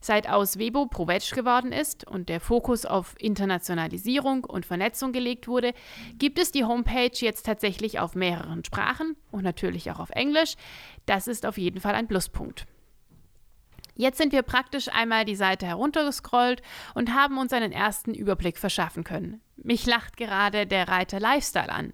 Seit 0.00 0.28
aus 0.28 0.58
Webo 0.58 0.86
ProVeg 0.86 1.32
geworden 1.32 1.72
ist 1.72 2.06
und 2.06 2.28
der 2.28 2.40
Fokus 2.40 2.84
auf 2.84 3.14
Internationalisierung 3.18 4.44
und 4.44 4.66
Vernetzung 4.66 5.12
gelegt 5.12 5.48
wurde, 5.48 5.72
gibt 6.18 6.38
es 6.38 6.52
die 6.52 6.64
Homepage 6.64 7.10
jetzt 7.12 7.46
tatsächlich 7.46 7.98
auf 7.98 8.14
mehreren 8.14 8.64
Sprachen 8.64 9.16
und 9.30 9.44
natürlich 9.44 9.90
auch 9.90 9.98
auf 9.98 10.10
Englisch. 10.10 10.54
Das 11.06 11.28
ist 11.28 11.46
auf 11.46 11.58
jeden 11.58 11.80
Fall 11.80 11.94
ein 11.94 12.08
Pluspunkt. 12.08 12.66
Jetzt 13.94 14.18
sind 14.18 14.32
wir 14.32 14.42
praktisch 14.42 14.88
einmal 14.88 15.24
die 15.24 15.34
Seite 15.34 15.66
heruntergescrollt 15.66 16.62
und 16.94 17.14
haben 17.14 17.36
uns 17.36 17.52
einen 17.52 17.72
ersten 17.72 18.14
Überblick 18.14 18.56
verschaffen 18.56 19.02
können. 19.02 19.40
Mich 19.62 19.86
lacht 19.86 20.16
gerade 20.16 20.66
der 20.66 20.88
Reiter 20.88 21.20
Lifestyle 21.20 21.70
an. 21.70 21.92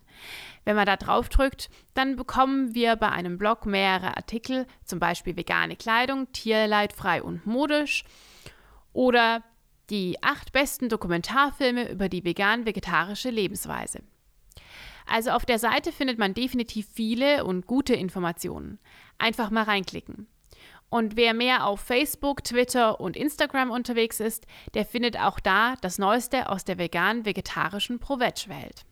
Wenn 0.64 0.76
man 0.76 0.86
da 0.86 0.96
drauf 0.96 1.28
drückt, 1.28 1.70
dann 1.94 2.16
bekommen 2.16 2.74
wir 2.74 2.96
bei 2.96 3.10
einem 3.10 3.36
Blog 3.38 3.66
mehrere 3.66 4.16
Artikel, 4.16 4.66
zum 4.84 4.98
Beispiel 4.98 5.36
vegane 5.36 5.76
Kleidung, 5.76 6.30
tierleidfrei 6.32 7.22
und 7.22 7.46
modisch 7.46 8.04
oder 8.92 9.42
Die 9.90 10.22
acht 10.22 10.52
besten 10.52 10.88
Dokumentarfilme 10.88 11.90
über 11.90 12.08
die 12.08 12.24
vegan-vegetarische 12.24 13.28
Lebensweise. 13.28 14.00
Also 15.06 15.30
auf 15.32 15.44
der 15.44 15.58
Seite 15.58 15.92
findet 15.92 16.18
man 16.18 16.32
definitiv 16.32 16.88
viele 16.90 17.44
und 17.44 17.66
gute 17.66 17.94
Informationen. 17.94 18.78
Einfach 19.18 19.50
mal 19.50 19.64
reinklicken. 19.64 20.26
Und 20.94 21.16
wer 21.16 21.34
mehr 21.34 21.66
auf 21.66 21.80
Facebook, 21.80 22.44
Twitter 22.44 23.00
und 23.00 23.16
Instagram 23.16 23.72
unterwegs 23.72 24.20
ist, 24.20 24.46
der 24.74 24.84
findet 24.84 25.18
auch 25.18 25.40
da 25.40 25.74
das 25.80 25.98
Neueste 25.98 26.48
aus 26.48 26.64
der 26.64 26.78
vegan-vegetarischen 26.78 27.98
Pro-Veg-Welt. 27.98 28.84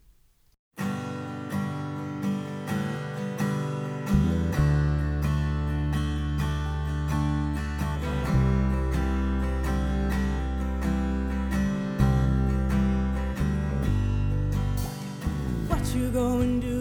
You 15.94 16.10
gonna 16.10 16.58
do? 16.58 16.71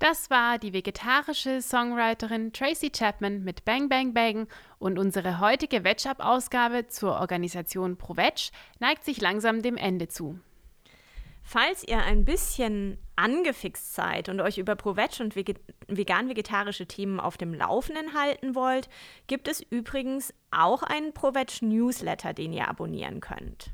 Das 0.00 0.30
war 0.30 0.56
die 0.56 0.72
vegetarische 0.72 1.60
Songwriterin 1.60 2.54
Tracy 2.54 2.88
Chapman 2.88 3.44
mit 3.44 3.66
Bang 3.66 3.90
Bang 3.90 4.14
Bang 4.14 4.48
und 4.78 4.98
unsere 4.98 5.40
heutige 5.40 5.84
Veg-Up-Ausgabe 5.84 6.86
zur 6.86 7.20
Organisation 7.20 7.98
ProVeg 7.98 8.50
neigt 8.78 9.04
sich 9.04 9.20
langsam 9.20 9.60
dem 9.60 9.76
Ende 9.76 10.08
zu. 10.08 10.40
Falls 11.42 11.86
ihr 11.86 11.98
ein 11.98 12.24
bisschen 12.24 12.96
angefixt 13.16 13.94
seid 13.94 14.30
und 14.30 14.40
euch 14.40 14.56
über 14.56 14.74
ProVeg 14.74 15.20
und 15.20 15.36
vege 15.36 15.56
vegan-vegetarische 15.86 16.86
Themen 16.86 17.20
auf 17.20 17.36
dem 17.36 17.52
Laufenden 17.52 18.14
halten 18.14 18.54
wollt, 18.54 18.88
gibt 19.26 19.48
es 19.48 19.60
übrigens 19.60 20.32
auch 20.50 20.82
einen 20.82 21.12
ProVeg 21.12 21.60
Newsletter, 21.60 22.32
den 22.32 22.54
ihr 22.54 22.68
abonnieren 22.68 23.20
könnt. 23.20 23.70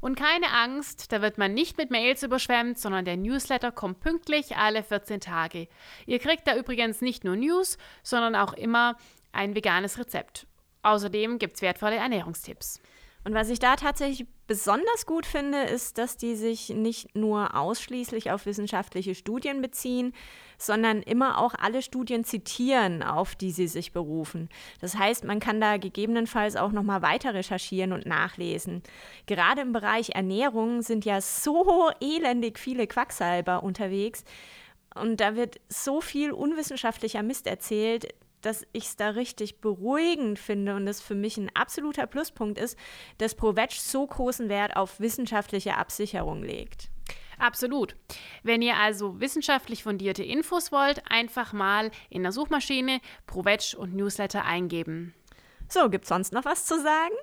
Und 0.00 0.18
keine 0.18 0.52
Angst, 0.52 1.12
da 1.12 1.22
wird 1.22 1.38
man 1.38 1.54
nicht 1.54 1.78
mit 1.78 1.90
Mails 1.90 2.22
überschwemmt, 2.22 2.78
sondern 2.78 3.04
der 3.04 3.16
Newsletter 3.16 3.72
kommt 3.72 4.00
pünktlich 4.00 4.56
alle 4.56 4.82
14 4.82 5.20
Tage. 5.20 5.68
Ihr 6.06 6.18
kriegt 6.18 6.46
da 6.46 6.56
übrigens 6.56 7.00
nicht 7.00 7.24
nur 7.24 7.36
News, 7.36 7.78
sondern 8.02 8.34
auch 8.34 8.52
immer 8.52 8.96
ein 9.32 9.54
veganes 9.54 9.98
Rezept. 9.98 10.46
Außerdem 10.82 11.38
gibt 11.38 11.56
es 11.56 11.62
wertvolle 11.62 11.96
Ernährungstipps. 11.96 12.80
Und 13.26 13.34
was 13.34 13.50
ich 13.50 13.58
da 13.58 13.74
tatsächlich 13.74 14.24
besonders 14.46 15.04
gut 15.04 15.26
finde, 15.26 15.62
ist, 15.62 15.98
dass 15.98 16.16
die 16.16 16.36
sich 16.36 16.68
nicht 16.68 17.16
nur 17.16 17.56
ausschließlich 17.56 18.30
auf 18.30 18.46
wissenschaftliche 18.46 19.16
Studien 19.16 19.60
beziehen, 19.60 20.14
sondern 20.58 21.02
immer 21.02 21.38
auch 21.38 21.54
alle 21.58 21.82
Studien 21.82 22.22
zitieren, 22.22 23.02
auf 23.02 23.34
die 23.34 23.50
sie 23.50 23.66
sich 23.66 23.90
berufen. 23.90 24.48
Das 24.80 24.96
heißt, 24.96 25.24
man 25.24 25.40
kann 25.40 25.60
da 25.60 25.76
gegebenenfalls 25.76 26.54
auch 26.54 26.70
noch 26.70 26.84
mal 26.84 27.02
weiter 27.02 27.34
recherchieren 27.34 27.92
und 27.92 28.06
nachlesen. 28.06 28.84
Gerade 29.26 29.62
im 29.62 29.72
Bereich 29.72 30.10
Ernährung 30.10 30.82
sind 30.82 31.04
ja 31.04 31.20
so 31.20 31.90
elendig 32.00 32.60
viele 32.60 32.86
Quacksalber 32.86 33.64
unterwegs 33.64 34.22
und 34.94 35.20
da 35.20 35.34
wird 35.34 35.60
so 35.68 36.00
viel 36.00 36.30
unwissenschaftlicher 36.30 37.24
Mist 37.24 37.48
erzählt, 37.48 38.06
dass 38.46 38.64
ich 38.72 38.84
es 38.84 38.96
da 38.96 39.10
richtig 39.10 39.60
beruhigend 39.60 40.38
finde 40.38 40.76
und 40.76 40.86
es 40.86 41.02
für 41.02 41.16
mich 41.16 41.36
ein 41.36 41.50
absoluter 41.54 42.06
Pluspunkt 42.06 42.58
ist, 42.58 42.78
dass 43.18 43.34
ProVeg 43.34 43.72
so 43.72 44.06
großen 44.06 44.48
Wert 44.48 44.76
auf 44.76 45.00
wissenschaftliche 45.00 45.76
Absicherung 45.76 46.42
legt. 46.42 46.88
Absolut. 47.38 47.96
Wenn 48.42 48.62
ihr 48.62 48.76
also 48.76 49.20
wissenschaftlich 49.20 49.82
fundierte 49.82 50.22
Infos 50.22 50.72
wollt, 50.72 51.02
einfach 51.10 51.52
mal 51.52 51.90
in 52.08 52.22
der 52.22 52.32
Suchmaschine 52.32 53.00
ProVeg 53.26 53.74
und 53.76 53.94
Newsletter 53.94 54.44
eingeben. 54.44 55.12
So, 55.68 55.90
gibt's 55.90 56.08
sonst 56.08 56.32
noch 56.32 56.44
was 56.44 56.66
zu 56.66 56.80
sagen? 56.80 57.14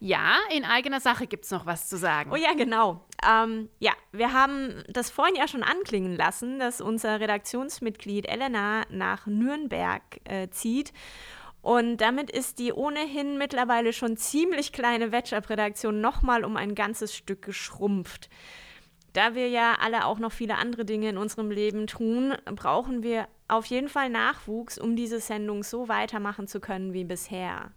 Ja, 0.00 0.36
in 0.50 0.64
eigener 0.64 1.00
Sache 1.00 1.26
gibt 1.26 1.44
es 1.44 1.50
noch 1.50 1.66
was 1.66 1.88
zu 1.88 1.96
sagen. 1.96 2.30
Oh 2.32 2.36
ja, 2.36 2.54
genau. 2.54 3.04
Ähm, 3.28 3.68
ja, 3.78 3.92
wir 4.10 4.32
haben 4.32 4.82
das 4.88 5.10
vorhin 5.10 5.36
ja 5.36 5.46
schon 5.46 5.62
anklingen 5.62 6.16
lassen, 6.16 6.58
dass 6.58 6.80
unser 6.80 7.20
Redaktionsmitglied 7.20 8.28
Elena 8.28 8.82
nach 8.90 9.26
Nürnberg 9.26 10.02
äh, 10.24 10.48
zieht. 10.48 10.92
Und 11.60 11.98
damit 11.98 12.30
ist 12.30 12.58
die 12.58 12.72
ohnehin 12.72 13.38
mittlerweile 13.38 13.92
schon 13.92 14.16
ziemlich 14.16 14.72
kleine 14.72 15.12
Wetchup-Redaktion 15.12 16.00
nochmal 16.00 16.44
um 16.44 16.56
ein 16.56 16.74
ganzes 16.74 17.14
Stück 17.14 17.42
geschrumpft. 17.42 18.28
Da 19.12 19.34
wir 19.34 19.48
ja 19.48 19.76
alle 19.80 20.06
auch 20.06 20.18
noch 20.18 20.32
viele 20.32 20.56
andere 20.56 20.84
Dinge 20.84 21.10
in 21.10 21.18
unserem 21.18 21.50
Leben 21.50 21.86
tun, 21.86 22.34
brauchen 22.46 23.02
wir 23.02 23.28
auf 23.46 23.66
jeden 23.66 23.88
Fall 23.88 24.08
Nachwuchs, 24.08 24.78
um 24.78 24.96
diese 24.96 25.20
Sendung 25.20 25.62
so 25.62 25.88
weitermachen 25.88 26.48
zu 26.48 26.60
können 26.60 26.94
wie 26.94 27.04
bisher. 27.04 27.72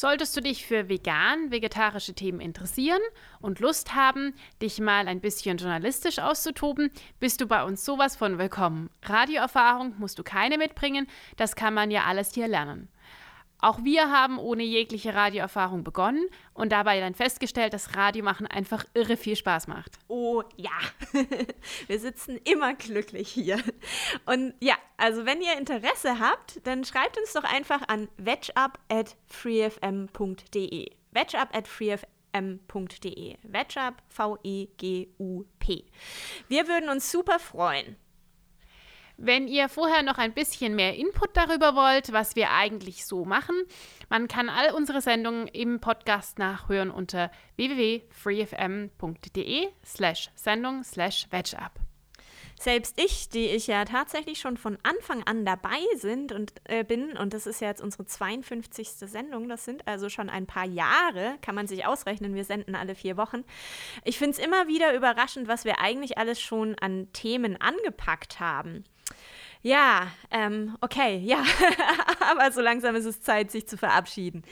Solltest 0.00 0.34
du 0.34 0.40
dich 0.40 0.64
für 0.64 0.88
vegan-vegetarische 0.88 2.14
Themen 2.14 2.40
interessieren 2.40 3.02
und 3.42 3.60
Lust 3.60 3.94
haben, 3.94 4.32
dich 4.62 4.80
mal 4.80 5.06
ein 5.06 5.20
bisschen 5.20 5.58
journalistisch 5.58 6.20
auszutoben, 6.20 6.90
bist 7.18 7.42
du 7.42 7.46
bei 7.46 7.62
uns 7.62 7.84
sowas 7.84 8.16
von 8.16 8.38
willkommen. 8.38 8.88
Radioerfahrung 9.02 9.96
musst 9.98 10.18
du 10.18 10.22
keine 10.22 10.56
mitbringen, 10.56 11.06
das 11.36 11.54
kann 11.54 11.74
man 11.74 11.90
ja 11.90 12.04
alles 12.04 12.32
hier 12.32 12.48
lernen. 12.48 12.88
Auch 13.60 13.84
wir 13.84 14.10
haben 14.10 14.38
ohne 14.38 14.62
jegliche 14.62 15.14
Radioerfahrung 15.14 15.84
begonnen 15.84 16.26
und 16.54 16.72
dabei 16.72 17.00
dann 17.00 17.14
festgestellt, 17.14 17.72
dass 17.72 17.94
Radiomachen 17.96 18.46
einfach 18.46 18.84
irre 18.94 19.16
viel 19.16 19.36
Spaß 19.36 19.68
macht. 19.68 19.98
Oh 20.08 20.42
ja, 20.56 20.70
wir 21.86 21.98
sitzen 21.98 22.38
immer 22.44 22.74
glücklich 22.74 23.28
hier. 23.28 23.58
Und 24.26 24.54
ja, 24.60 24.74
also 24.96 25.26
wenn 25.26 25.40
ihr 25.42 25.58
Interesse 25.58 26.18
habt, 26.18 26.66
dann 26.66 26.84
schreibt 26.84 27.18
uns 27.18 27.32
doch 27.32 27.44
einfach 27.44 27.82
an 27.88 28.08
vetchup 28.16 28.78
at 28.88 29.16
freefm.de. 29.26 30.90
Vetchup 31.12 31.48
at 31.52 31.68
freefm.de. 31.68 33.36
Vetchup, 33.42 33.94
V-E-G-U-P. 34.08 35.84
Wir 36.48 36.68
würden 36.68 36.88
uns 36.88 37.10
super 37.10 37.38
freuen. 37.38 37.96
Wenn 39.22 39.48
ihr 39.48 39.68
vorher 39.68 40.02
noch 40.02 40.16
ein 40.16 40.32
bisschen 40.32 40.74
mehr 40.74 40.96
Input 40.96 41.36
darüber 41.36 41.74
wollt, 41.74 42.10
was 42.10 42.36
wir 42.36 42.52
eigentlich 42.52 43.04
so 43.04 43.26
machen, 43.26 43.54
man 44.08 44.28
kann 44.28 44.48
all 44.48 44.72
unsere 44.72 45.02
Sendungen 45.02 45.46
im 45.48 45.78
Podcast 45.78 46.38
nachhören 46.38 46.90
unter 46.90 47.30
www.freefm.de 47.56 49.68
slash 49.84 50.30
Sendung 50.34 50.82
slash 50.84 51.26
Wedgeup. 51.30 51.72
Selbst 52.58 52.98
ich, 52.98 53.28
die 53.28 53.48
ich 53.48 53.66
ja 53.66 53.84
tatsächlich 53.84 54.40
schon 54.40 54.56
von 54.56 54.78
Anfang 54.84 55.22
an 55.24 55.44
dabei 55.44 55.82
sind 55.96 56.32
und 56.32 56.54
äh, 56.64 56.82
bin, 56.82 57.18
und 57.18 57.34
das 57.34 57.46
ist 57.46 57.60
ja 57.60 57.68
jetzt 57.68 57.82
unsere 57.82 58.06
52. 58.06 58.88
Sendung, 58.88 59.50
das 59.50 59.66
sind 59.66 59.86
also 59.86 60.08
schon 60.08 60.30
ein 60.30 60.46
paar 60.46 60.66
Jahre, 60.66 61.36
kann 61.42 61.54
man 61.54 61.66
sich 61.66 61.84
ausrechnen, 61.84 62.34
wir 62.34 62.44
senden 62.44 62.74
alle 62.74 62.94
vier 62.94 63.18
Wochen. 63.18 63.44
Ich 64.02 64.16
finde 64.16 64.38
es 64.38 64.38
immer 64.38 64.66
wieder 64.66 64.94
überraschend, 64.94 65.46
was 65.46 65.66
wir 65.66 65.78
eigentlich 65.78 66.16
alles 66.16 66.40
schon 66.40 66.74
an 66.78 67.12
Themen 67.12 67.60
angepackt 67.60 68.40
haben. 68.40 68.84
Ja, 69.62 70.08
ähm, 70.30 70.76
okay, 70.80 71.18
ja, 71.18 71.44
aber 72.30 72.50
so 72.50 72.60
langsam 72.60 72.94
ist 72.94 73.04
es 73.04 73.20
Zeit, 73.20 73.50
sich 73.50 73.68
zu 73.68 73.76
verabschieden. 73.76 74.42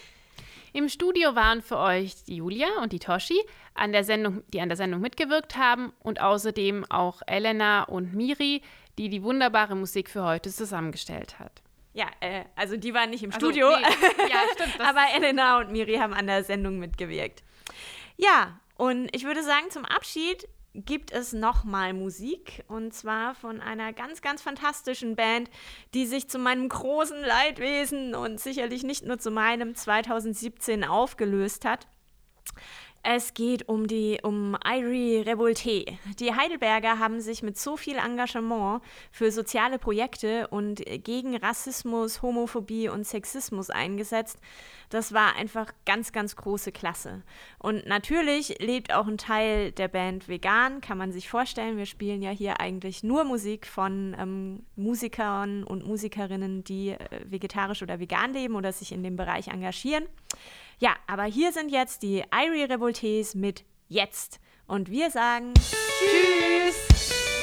Im 0.75 0.88
Studio 0.88 1.35
waren 1.35 1.62
für 1.62 1.79
euch 1.79 2.25
die 2.25 2.37
Julia 2.37 2.68
und 2.83 2.92
die 2.92 2.99
Toshi, 2.99 3.40
an 3.75 3.92
der 3.92 4.05
Sendung, 4.05 4.42
die 4.53 4.61
an 4.61 4.68
der 4.68 4.77
Sendung 4.77 5.01
mitgewirkt 5.01 5.57
haben 5.57 5.92
und 6.01 6.21
außerdem 6.21 6.85
auch 6.90 7.23
Elena 7.27 7.85
und 7.85 8.14
Miri, 8.14 8.62
die 8.99 9.09
die 9.09 9.23
wunderbare 9.23 9.77
Musik 9.77 10.11
für 10.11 10.25
heute 10.25 10.51
zusammengestellt 10.51 11.38
hat. 11.38 11.62
Ja, 11.94 12.07
äh, 12.21 12.44
also 12.55 12.77
die 12.77 12.92
waren 12.92 13.11
nicht 13.11 13.23
im 13.23 13.33
Also, 13.33 13.47
Studio, 13.47 13.71
nee, 13.71 14.29
ja, 14.29 14.40
stimmt, 14.55 14.81
aber 14.81 15.01
Elena 15.16 15.59
und 15.59 15.73
Miri 15.73 15.97
haben 15.97 16.12
an 16.12 16.27
der 16.27 16.44
Sendung 16.44 16.79
mitgewirkt. 16.79 17.42
Ja, 18.16 18.61
und 18.77 19.09
ich 19.14 19.25
würde 19.25 19.42
sagen, 19.42 19.71
zum 19.71 19.85
Abschied 19.85 20.47
gibt 20.85 21.12
es 21.12 21.33
nochmal 21.33 21.93
Musik 21.93 22.64
und 22.69 22.95
zwar 22.95 23.35
von 23.35 23.61
einer 23.61 23.93
ganz, 23.93 24.23
ganz 24.23 24.43
fantastischen 24.43 25.17
Band, 25.17 25.51
die 25.95 26.07
sich 26.07 26.29
zu 26.29 26.38
meinem 26.38 26.69
großen 26.69 27.21
Leidwesen 27.21 28.14
und 28.14 28.41
sicherlich 28.41 28.83
nicht 28.83 29.05
nur 29.05 29.19
zu 29.19 29.31
meinem 29.31 29.75
2017 29.75 30.85
aufgelöst 30.85 31.64
hat. 31.64 31.87
Es 33.03 33.33
geht 33.33 33.69
um 33.69 33.87
die 33.87 34.19
um 34.23 34.57
Irie 34.65 35.23
Revolté. 35.23 35.97
Die 36.19 36.35
Heidelberger 36.35 36.99
haben 36.99 37.21
sich 37.21 37.43
mit 37.43 37.57
so 37.57 37.77
viel 37.77 37.97
Engagement 37.97 38.83
für 39.13 39.31
soziale 39.31 39.79
Projekte 39.79 40.49
und 40.49 40.83
gegen 41.05 41.37
Rassismus, 41.37 42.23
Homophobie 42.23 42.89
und 42.89 43.07
Sexismus 43.07 43.71
eingesetzt. 43.71 44.39
Das 44.91 45.13
war 45.13 45.37
einfach 45.37 45.73
ganz, 45.87 46.13
ganz 46.13 46.35
große 46.35 46.73
Klasse. 46.73 47.23
Und 47.59 47.87
natürlich 47.87 48.59
lebt 48.59 48.93
auch 48.93 49.07
ein 49.07 49.19
Teil 49.19 49.71
der 49.73 49.89
Band 49.89 50.29
vegan, 50.29 50.81
kann 50.81 50.99
man 50.99 51.13
sich 51.13 51.29
vorstellen. 51.29 51.77
Wir 51.77 51.87
spielen 51.87 52.23
ja 52.23 52.31
hier 52.31 52.61
eigentlich 52.61 53.03
nur 53.03 53.25
Musik 53.25 53.67
von 53.67 54.17
ähm, 54.19 54.67
Musikern 54.77 55.65
und 55.65 55.87
Musikerinnen, 55.87 56.65
die 56.65 56.91
äh, 56.91 56.99
vegetarisch 57.25 57.83
oder 57.83 58.01
vegan 58.01 58.33
leben 58.33 58.55
oder 58.55 58.73
sich 58.73 58.93
in 58.93 59.03
dem 59.03 59.17
Bereich 59.17 59.49
engagieren. 59.49 60.05
Ja, 60.81 60.95
aber 61.09 61.25
hier 61.25 61.53
sind 61.53 61.71
jetzt 61.71 62.03
die 62.03 62.23
Irie 62.33 62.67
Revoltés 62.67 63.37
mit 63.37 63.64
Jetzt. 63.88 64.38
Und 64.67 64.91
wir 64.91 65.11
sagen 65.11 65.55
Tschüss! 65.55 67.38